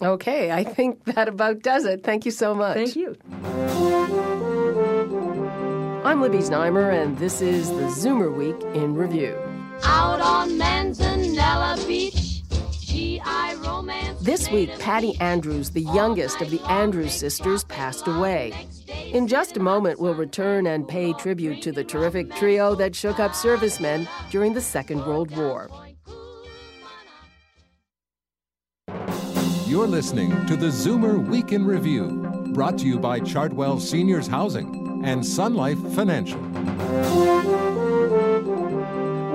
Okay, 0.00 0.50
I 0.50 0.64
think 0.64 1.04
that 1.04 1.28
about 1.28 1.62
does 1.62 1.84
it. 1.84 2.02
Thank 2.02 2.24
you 2.24 2.30
so 2.30 2.54
much. 2.54 2.76
Thank 2.76 2.96
you. 2.96 3.16
I'm 6.04 6.20
Libby 6.20 6.38
Znaimer, 6.38 6.92
and 6.92 7.16
this 7.18 7.40
is 7.40 7.68
the 7.70 7.84
Zoomer 7.84 8.34
Week 8.34 8.60
in 8.74 8.94
Review 8.94 9.51
out 9.84 10.20
on 10.20 10.50
Manzanilla 10.58 11.86
Beach. 11.86 12.32
This 14.20 14.50
week, 14.50 14.78
Patty 14.78 15.18
Andrews, 15.20 15.70
the 15.70 15.80
youngest 15.80 16.40
of 16.40 16.50
the 16.50 16.60
Andrews 16.70 17.12
sisters, 17.12 17.64
passed 17.64 18.06
away. 18.06 18.52
In 19.12 19.26
just 19.26 19.56
a 19.56 19.60
moment, 19.60 19.98
we'll 19.98 20.14
return 20.14 20.66
and 20.66 20.86
pay 20.86 21.12
tribute 21.14 21.60
to 21.62 21.72
the 21.72 21.82
terrific 21.82 22.32
trio 22.36 22.74
that 22.76 22.94
shook 22.94 23.18
up 23.18 23.34
servicemen 23.34 24.06
during 24.30 24.52
the 24.54 24.60
Second 24.60 25.04
World 25.06 25.34
War. 25.36 25.68
You're 29.66 29.88
listening 29.88 30.30
to 30.46 30.56
the 30.56 30.66
Zoomer 30.66 31.26
Week 31.26 31.52
in 31.52 31.64
Review, 31.64 32.08
brought 32.52 32.78
to 32.78 32.86
you 32.86 32.98
by 32.98 33.20
Chartwell 33.20 33.80
Seniors 33.80 34.26
Housing 34.26 35.02
and 35.04 35.24
Sun 35.24 35.54
Life 35.54 35.80
Financial. 35.94 36.40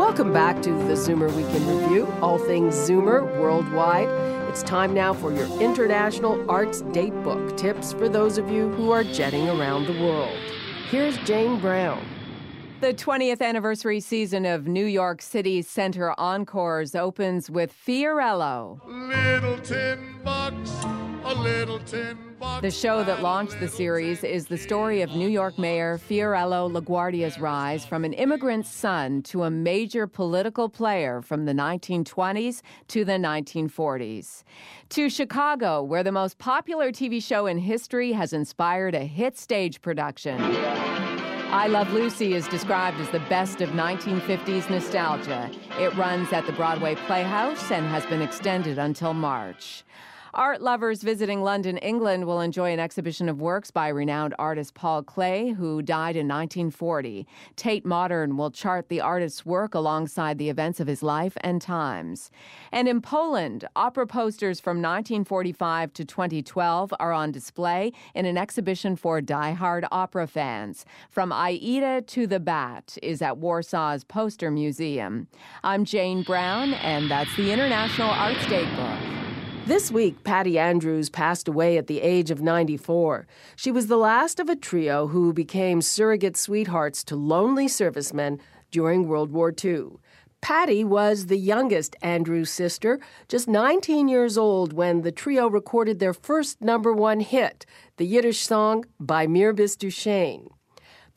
Welcome 0.07 0.31
back 0.31 0.61
to 0.61 0.69
the 0.69 0.93
Zoomer 0.93 1.29
Week 1.35 1.45
in 1.47 1.67
Review, 1.67 2.07
all 2.21 2.39
things 2.39 2.73
Zoomer 2.73 3.23
worldwide. 3.41 4.07
It's 4.49 4.63
time 4.63 4.93
now 4.93 5.13
for 5.13 5.33
your 5.33 5.47
International 5.61 6.49
Arts 6.49 6.79
Date 6.93 7.13
Book 7.23 7.57
tips 7.57 7.91
for 7.91 8.07
those 8.07 8.37
of 8.37 8.49
you 8.49 8.69
who 8.69 8.89
are 8.89 9.03
jetting 9.03 9.49
around 9.49 9.85
the 9.85 10.01
world. 10.01 10.35
Here's 10.89 11.17
Jane 11.19 11.59
Brown. 11.59 12.01
The 12.79 12.93
20th 12.93 13.41
anniversary 13.41 13.99
season 13.99 14.45
of 14.45 14.65
New 14.65 14.85
York 14.85 15.21
City 15.21 15.61
Center 15.61 16.17
Encores 16.17 16.95
opens 16.95 17.49
with 17.49 17.73
Fiorello. 17.73 18.79
Little 18.87 19.59
tin 19.59 20.19
box, 20.23 20.71
a 21.25 21.35
little 21.35 21.79
tin 21.79 22.26
the 22.61 22.71
show 22.71 23.03
that 23.03 23.21
launched 23.21 23.59
the 23.59 23.67
series 23.67 24.23
is 24.23 24.47
the 24.47 24.57
story 24.57 25.01
of 25.01 25.11
New 25.11 25.27
York 25.27 25.57
Mayor 25.57 25.97
Fiorello 25.97 26.71
LaGuardia's 26.71 27.39
rise 27.39 27.85
from 27.85 28.05
an 28.05 28.13
immigrant's 28.13 28.69
son 28.69 29.21
to 29.23 29.43
a 29.43 29.49
major 29.49 30.05
political 30.07 30.69
player 30.69 31.21
from 31.21 31.45
the 31.45 31.53
1920s 31.53 32.61
to 32.89 33.03
the 33.03 33.13
1940s. 33.13 34.43
To 34.89 35.09
Chicago, 35.09 35.81
where 35.81 36.03
the 36.03 36.11
most 36.11 36.37
popular 36.37 36.91
TV 36.91 37.23
show 37.23 37.47
in 37.47 37.57
history 37.57 38.11
has 38.11 38.33
inspired 38.33 38.93
a 38.93 39.05
hit 39.05 39.37
stage 39.37 39.81
production. 39.81 40.39
I 41.49 41.67
Love 41.67 41.91
Lucy 41.93 42.33
is 42.33 42.47
described 42.49 42.99
as 42.99 43.09
the 43.09 43.21
best 43.21 43.61
of 43.61 43.69
1950s 43.69 44.69
nostalgia. 44.69 45.49
It 45.79 45.95
runs 45.95 46.31
at 46.33 46.45
the 46.45 46.51
Broadway 46.51 46.95
Playhouse 46.95 47.71
and 47.71 47.85
has 47.87 48.05
been 48.05 48.21
extended 48.21 48.77
until 48.77 49.13
March. 49.13 49.83
Art 50.37 50.61
lovers 50.61 51.01
visiting 51.01 51.41
London, 51.41 51.77
England 51.79 52.25
will 52.25 52.41
enjoy 52.41 52.71
an 52.71 52.79
exhibition 52.79 53.27
of 53.27 53.41
works 53.41 53.71
by 53.71 53.87
renowned 53.87 54.35
artist 54.37 54.75
Paul 54.75 55.01
Klee, 55.01 55.55
who 55.55 55.81
died 55.81 56.15
in 56.15 56.27
1940. 56.27 57.25
Tate 57.55 57.83
Modern 57.83 58.37
will 58.37 58.51
chart 58.51 58.87
the 58.87 59.01
artist's 59.01 59.47
work 59.47 59.73
alongside 59.73 60.37
the 60.37 60.49
events 60.49 60.79
of 60.79 60.85
his 60.85 61.01
life 61.01 61.37
and 61.41 61.59
times. 61.59 62.29
And 62.71 62.87
in 62.87 63.01
Poland, 63.01 63.67
opera 63.75 64.05
posters 64.05 64.59
from 64.59 64.77
1945 64.77 65.93
to 65.93 66.05
2012 66.05 66.93
are 66.99 67.13
on 67.13 67.31
display 67.31 67.91
in 68.13 68.27
an 68.27 68.37
exhibition 68.37 68.95
for 68.95 69.21
die-hard 69.21 69.87
opera 69.91 70.27
fans. 70.27 70.85
From 71.09 71.31
Aida 71.31 72.03
to 72.03 72.27
the 72.27 72.39
Bat 72.39 72.99
is 73.01 73.23
at 73.23 73.37
Warsaw's 73.37 74.03
Poster 74.03 74.51
Museum. 74.51 75.29
I'm 75.63 75.83
Jane 75.83 76.21
Brown, 76.21 76.75
and 76.75 77.09
that's 77.09 77.35
the 77.35 77.51
International 77.51 78.11
Arts 78.11 78.45
Book. 78.45 79.16
This 79.67 79.91
week, 79.91 80.23
Patty 80.23 80.57
Andrews 80.57 81.09
passed 81.09 81.49
away 81.49 81.77
at 81.77 81.87
the 81.87 81.99
age 81.99 82.31
of 82.31 82.39
94. 82.39 83.27
She 83.57 83.69
was 83.69 83.87
the 83.87 83.97
last 83.97 84.39
of 84.39 84.47
a 84.47 84.55
trio 84.55 85.07
who 85.07 85.33
became 85.33 85.81
surrogate 85.81 86.37
sweethearts 86.37 87.03
to 87.03 87.17
lonely 87.17 87.67
servicemen 87.67 88.39
during 88.71 89.09
World 89.09 89.29
War 89.29 89.53
II. 89.53 89.97
Patty 90.39 90.85
was 90.85 91.25
the 91.25 91.37
youngest 91.37 91.97
Andrews 92.01 92.49
sister, 92.49 93.01
just 93.27 93.49
19 93.49 94.07
years 94.07 94.37
old 94.37 94.71
when 94.71 95.01
the 95.01 95.11
trio 95.11 95.49
recorded 95.49 95.99
their 95.99 96.13
first 96.13 96.61
number 96.61 96.93
one 96.93 97.19
hit, 97.19 97.65
the 97.97 98.05
Yiddish 98.05 98.39
song 98.39 98.85
Bei 99.01 99.27
Mir 99.27 99.51
Bist 99.51 99.79
Du 99.79 99.87
Schön. 99.87 100.47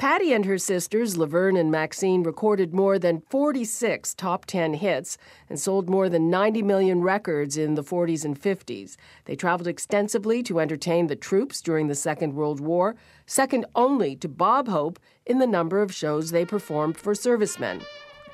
Patty 0.00 0.32
and 0.32 0.46
her 0.46 0.56
sisters, 0.56 1.18
Laverne 1.18 1.58
and 1.58 1.70
Maxine, 1.70 2.22
recorded 2.22 2.72
more 2.72 2.98
than 2.98 3.20
46 3.28 4.14
top 4.14 4.46
10 4.46 4.72
hits 4.72 5.18
and 5.50 5.60
sold 5.60 5.90
more 5.90 6.08
than 6.08 6.30
90 6.30 6.62
million 6.62 7.02
records 7.02 7.58
in 7.58 7.74
the 7.74 7.84
40s 7.84 8.24
and 8.24 8.40
50s. 8.40 8.96
They 9.26 9.36
traveled 9.36 9.68
extensively 9.68 10.42
to 10.44 10.58
entertain 10.58 11.08
the 11.08 11.16
troops 11.16 11.60
during 11.60 11.88
the 11.88 11.94
Second 11.94 12.32
World 12.32 12.60
War, 12.60 12.96
second 13.26 13.66
only 13.74 14.16
to 14.16 14.26
Bob 14.26 14.68
Hope 14.68 14.98
in 15.26 15.38
the 15.38 15.46
number 15.46 15.82
of 15.82 15.92
shows 15.92 16.30
they 16.30 16.46
performed 16.46 16.96
for 16.96 17.14
servicemen. 17.14 17.82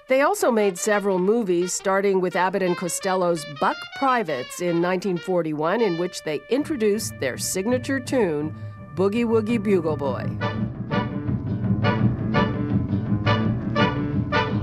They 0.07 0.21
also 0.21 0.53
made 0.53 0.79
several 0.79 1.19
movies, 1.19 1.73
starting 1.73 2.21
with 2.21 2.37
Abbott 2.37 2.63
and 2.63 2.77
Costello's 2.77 3.45
Buck 3.61 3.77
Privates 3.99 4.61
in 4.61 4.81
1941, 4.81 5.81
in 5.81 5.99
which 5.99 6.23
they 6.23 6.41
introduced 6.49 7.19
their 7.19 7.37
signature 7.37 7.99
tune, 7.99 8.55
Boogie 8.95 9.25
Woogie 9.25 9.61
Bugle 9.61 9.97
Boy. 9.97 10.76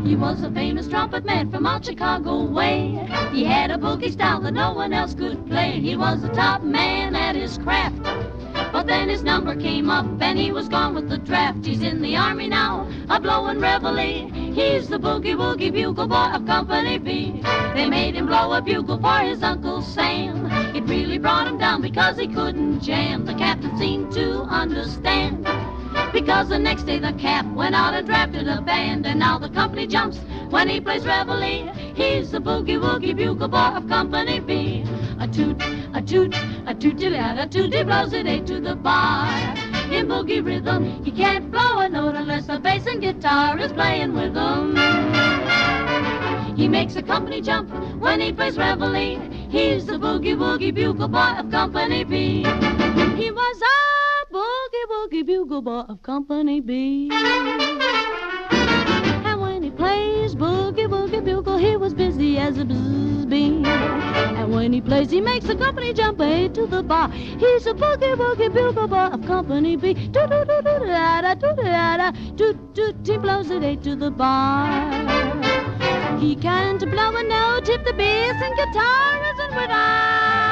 He 0.03 0.17
was 0.17 0.43
a 0.43 0.51
famous 0.51 0.89
trumpet 0.89 1.23
man 1.23 1.49
from 1.49 1.65
out 1.65 1.85
Chicago 1.85 2.43
way. 2.43 3.07
He 3.31 3.45
had 3.45 3.71
a 3.71 3.77
boogie 3.77 4.11
style 4.11 4.41
that 4.41 4.53
no 4.53 4.73
one 4.73 4.91
else 4.91 5.13
could 5.13 5.47
play. 5.47 5.79
He 5.79 5.95
was 5.95 6.21
the 6.21 6.27
top 6.29 6.61
man 6.61 7.15
at 7.15 7.35
his 7.35 7.57
craft. 7.57 8.03
But 8.73 8.85
then 8.85 9.07
his 9.07 9.23
number 9.23 9.55
came 9.55 9.89
up 9.89 10.05
and 10.21 10.37
he 10.37 10.51
was 10.51 10.67
gone 10.67 10.93
with 10.93 11.07
the 11.07 11.19
draft. 11.19 11.65
He's 11.65 11.81
in 11.81 12.01
the 12.01 12.17
army 12.17 12.49
now, 12.49 12.85
a 13.09 13.17
blowin' 13.19 13.61
reveille. 13.61 14.29
He's 14.53 14.89
the 14.89 14.97
boogie 14.97 15.35
woogie 15.35 15.71
bugle 15.71 16.07
boy 16.07 16.31
of 16.33 16.45
Company 16.45 16.97
B. 16.97 17.41
They 17.73 17.89
made 17.89 18.15
him 18.15 18.25
blow 18.25 18.51
a 18.51 18.61
bugle 18.61 18.99
for 18.99 19.19
his 19.19 19.41
Uncle 19.41 19.81
Sam. 19.81 20.47
It 20.75 20.83
really 20.83 21.17
brought 21.17 21.47
him 21.47 21.57
down 21.57 21.81
because 21.81 22.17
he 22.17 22.27
couldn't 22.27 22.81
jam. 22.81 23.25
The 23.25 23.35
captain 23.35 23.77
seemed 23.77 24.11
to 24.13 24.41
understand. 24.43 25.47
Because 26.13 26.49
the 26.49 26.59
next 26.59 26.83
day 26.83 26.99
the 26.99 27.11
cap 27.13 27.43
went 27.55 27.73
out 27.73 27.95
and 27.95 28.05
drafted 28.05 28.47
a 28.47 28.61
band, 28.61 29.07
and 29.07 29.19
now 29.19 29.39
the 29.39 29.49
company 29.49 29.87
jumps 29.87 30.19
when 30.51 30.69
he 30.69 30.79
plays 30.79 31.05
reveille. 31.05 31.73
He's 31.95 32.29
the 32.29 32.37
boogie 32.39 32.79
woogie 32.79 33.15
bugle 33.15 33.47
boy 33.47 33.57
of 33.57 33.87
Company 33.89 34.39
B. 34.39 34.85
A 35.19 35.27
toot, 35.27 35.59
a 35.95 36.01
toot, 36.03 36.35
a 36.67 36.75
tooty 36.75 37.07
a 37.15 37.47
tooty 37.49 37.83
blows 37.83 38.13
it 38.13 38.27
eight 38.27 38.45
to 38.45 38.59
the 38.59 38.75
bar. 38.75 39.27
In 39.91 40.07
boogie 40.07 40.45
rhythm, 40.45 41.03
he 41.03 41.11
can't 41.11 41.49
blow 41.51 41.79
a 41.79 41.89
note 41.89 42.13
unless 42.13 42.45
the 42.45 42.59
bass 42.59 42.85
and 42.85 43.01
guitar 43.01 43.57
is 43.57 43.73
playing 43.73 44.13
with 44.13 44.35
him. 44.35 44.75
He 46.55 46.67
makes 46.67 46.95
a 46.95 47.01
company 47.01 47.41
jump 47.41 47.71
when 47.99 48.21
he 48.21 48.31
plays 48.31 48.55
reveille. 48.55 49.19
He's 49.49 49.87
the 49.87 49.93
boogie 49.93 50.37
woogie 50.37 50.73
bugle 50.73 51.07
boy 51.07 51.33
of 51.39 51.49
Company 51.49 52.03
B. 52.03 52.43
He 53.17 53.31
was 53.31 53.61
a 53.61 53.82
bugle 55.23 55.61
boy 55.61 55.83
of 55.87 56.01
Company 56.03 56.59
B. 56.59 57.09
And 59.23 59.41
when 59.41 59.63
he 59.63 59.71
plays 59.71 60.35
boogie 60.35 60.87
woogie 60.87 61.23
bugle, 61.23 61.57
he 61.57 61.77
was 61.77 61.93
busy 61.93 62.37
as 62.37 62.57
a 62.57 62.65
bzz 62.65 63.29
bee. 63.29 63.63
And 63.65 64.53
when 64.53 64.73
he 64.73 64.81
plays, 64.81 65.09
he 65.09 65.21
makes 65.21 65.45
the 65.45 65.55
company 65.55 65.93
jump 65.93 66.19
A 66.19 66.49
to 66.49 66.67
the 66.67 66.83
bar. 66.83 67.09
He's 67.09 67.65
a 67.67 67.73
boogie 67.73 68.15
woogie 68.15 68.53
bugle 68.53 68.87
boy 68.87 69.09
of 69.15 69.25
Company 69.25 69.77
B. 69.77 69.93
Do 69.93 70.27
do 70.27 70.45
do 70.45 70.61
do 70.61 70.79
da 70.85 71.21
da 71.21 71.33
do 71.35 71.55
da 71.55 71.97
da 71.97 72.11
do 72.35 72.53
do. 72.73 72.93
He 73.05 73.17
blows 73.17 73.49
it 73.49 73.63
A 73.63 73.75
to 73.77 73.95
the 73.95 74.11
bar. 74.11 74.67
He 76.19 76.35
can't 76.35 76.79
blow 76.79 77.15
a 77.15 77.23
note 77.23 77.69
if 77.69 77.83
the 77.85 77.93
bass 77.93 78.35
and 78.41 78.55
guitar 78.55 79.23
isn't 79.33 79.55
with 79.55 79.69
him. 79.69 80.42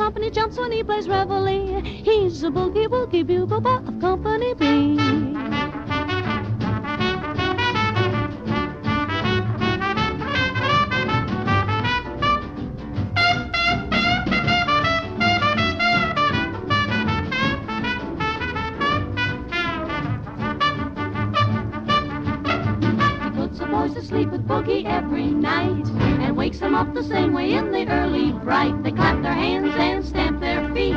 Company 0.00 0.30
jumps 0.30 0.56
when 0.56 0.72
he 0.72 0.82
plays 0.82 1.06
reveille. 1.06 1.82
He's 1.82 2.42
a 2.42 2.50
boogie 2.50 2.88
woogie 2.88 3.22
bugle 3.22 3.58
of 3.68 4.00
Company 4.00 4.54
B. 4.54 4.96
Boogie 24.48 24.84
every 24.84 25.26
night 25.26 25.99
wakes 26.50 26.58
them 26.58 26.74
up 26.74 26.92
the 26.94 27.04
same 27.04 27.32
way 27.32 27.52
in 27.52 27.70
the 27.70 27.86
early 27.88 28.32
bright. 28.32 28.82
They 28.82 28.90
clap 28.90 29.22
their 29.22 29.32
hands 29.32 29.72
and 29.76 30.04
stamp 30.04 30.40
their 30.40 30.68
feet 30.74 30.96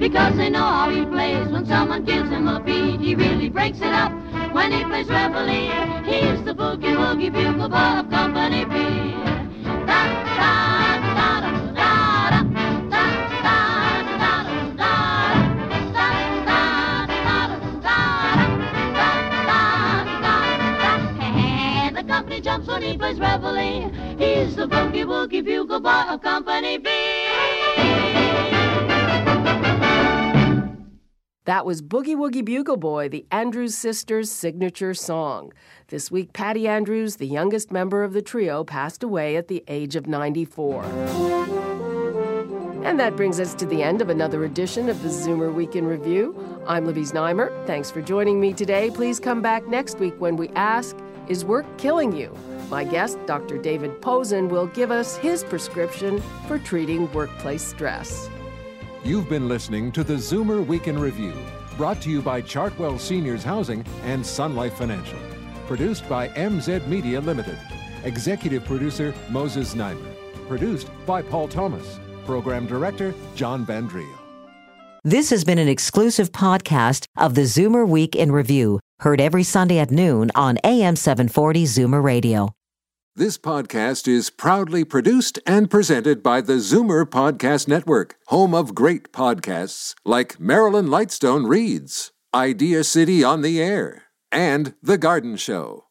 because 0.00 0.36
they 0.36 0.50
know 0.50 0.58
how 0.58 0.90
he 0.90 1.06
plays 1.06 1.46
when 1.52 1.64
someone 1.66 2.04
gives 2.04 2.28
him 2.30 2.48
a 2.48 2.58
beat. 2.58 2.98
He 2.98 3.14
really 3.14 3.48
breaks 3.48 3.78
it 3.78 3.92
up 3.92 4.10
when 4.52 4.72
he 4.72 4.82
plays 4.82 5.06
reveille. 5.06 6.02
He's 6.02 6.44
the 6.44 6.52
boogie 6.52 6.96
woogie 6.96 7.32
bugle 7.32 7.68
boy 7.68 8.00
of 8.00 8.10
Company 8.10 8.64
B. 8.64 9.25
of 25.10 26.20
Company 26.20 26.78
B. 26.78 26.90
That 31.44 31.64
was 31.64 31.80
Boogie 31.80 32.16
Woogie 32.16 32.44
Bugle 32.44 32.76
Boy, 32.76 33.08
the 33.08 33.24
Andrews 33.30 33.76
Sisters' 33.76 34.32
signature 34.32 34.94
song. 34.94 35.52
This 35.88 36.10
week, 36.10 36.32
Patty 36.32 36.66
Andrews, 36.66 37.16
the 37.16 37.26
youngest 37.26 37.70
member 37.70 38.02
of 38.02 38.14
the 38.14 38.22
trio, 38.22 38.64
passed 38.64 39.04
away 39.04 39.36
at 39.36 39.46
the 39.46 39.62
age 39.68 39.94
of 39.94 40.08
94. 40.08 40.82
And 42.84 42.98
that 42.98 43.14
brings 43.14 43.38
us 43.38 43.54
to 43.54 43.66
the 43.66 43.82
end 43.82 44.02
of 44.02 44.10
another 44.10 44.44
edition 44.44 44.88
of 44.88 45.02
the 45.02 45.08
Zoomer 45.08 45.54
Week 45.54 45.76
in 45.76 45.86
Review. 45.86 46.36
I'm 46.66 46.84
Libby 46.84 47.02
Znaimer. 47.02 47.64
Thanks 47.66 47.92
for 47.92 48.02
joining 48.02 48.40
me 48.40 48.52
today. 48.52 48.90
Please 48.90 49.20
come 49.20 49.40
back 49.40 49.68
next 49.68 49.98
week 50.00 50.14
when 50.20 50.36
we 50.36 50.48
ask, 50.50 50.96
Is 51.28 51.44
work 51.44 51.66
killing 51.76 52.14
you? 52.14 52.32
My 52.70 52.84
guest, 52.84 53.18
Dr. 53.26 53.58
David 53.58 54.00
Posen, 54.00 54.48
will 54.48 54.66
give 54.68 54.90
us 54.90 55.16
his 55.16 55.42
prescription 55.42 56.22
for 56.46 56.58
treating 56.58 57.12
workplace 57.12 57.62
stress. 57.62 58.28
You've 59.04 59.28
been 59.28 59.48
listening 59.48 59.90
to 59.92 60.04
the 60.04 60.14
Zoomer 60.14 60.64
Week 60.64 60.86
in 60.86 60.98
Review, 60.98 61.34
brought 61.76 62.00
to 62.02 62.10
you 62.10 62.22
by 62.22 62.42
Chartwell 62.42 62.98
Seniors 62.98 63.42
Housing 63.42 63.84
and 64.04 64.24
Sun 64.24 64.54
Life 64.54 64.74
Financial. 64.74 65.18
Produced 65.66 66.08
by 66.08 66.28
MZ 66.28 66.86
Media 66.86 67.20
Limited. 67.20 67.58
Executive 68.04 68.64
producer 68.64 69.12
Moses 69.28 69.74
Znaimer. 69.74 70.14
Produced 70.46 70.90
by 71.06 71.22
Paul 71.22 71.48
Thomas. 71.48 71.98
Program 72.24 72.66
director 72.66 73.12
John 73.34 73.66
Bandrio. 73.66 74.16
This 75.02 75.30
has 75.30 75.44
been 75.44 75.58
an 75.58 75.68
exclusive 75.68 76.32
podcast 76.32 77.06
of 77.16 77.36
the 77.36 77.42
Zoomer 77.42 77.88
Week 77.88 78.16
in 78.16 78.32
Review, 78.32 78.80
heard 79.00 79.20
every 79.20 79.42
Sunday 79.42 79.78
at 79.78 79.90
noon 79.90 80.30
on 80.34 80.58
AM 80.64 80.96
740 80.96 81.64
Zoomer 81.64 82.02
Radio. 82.02 82.54
This 83.14 83.38
podcast 83.38 84.06
is 84.06 84.28
proudly 84.28 84.84
produced 84.84 85.38
and 85.46 85.70
presented 85.70 86.22
by 86.22 86.42
the 86.42 86.58
Zoomer 86.58 87.06
Podcast 87.06 87.66
Network, 87.66 88.16
home 88.26 88.54
of 88.54 88.74
great 88.74 89.10
podcasts 89.10 89.94
like 90.04 90.38
Marilyn 90.38 90.88
Lightstone 90.88 91.48
Reads, 91.48 92.12
Idea 92.34 92.84
City 92.84 93.24
on 93.24 93.40
the 93.40 93.62
Air, 93.62 94.02
and 94.30 94.74
The 94.82 94.98
Garden 94.98 95.36
Show. 95.36 95.85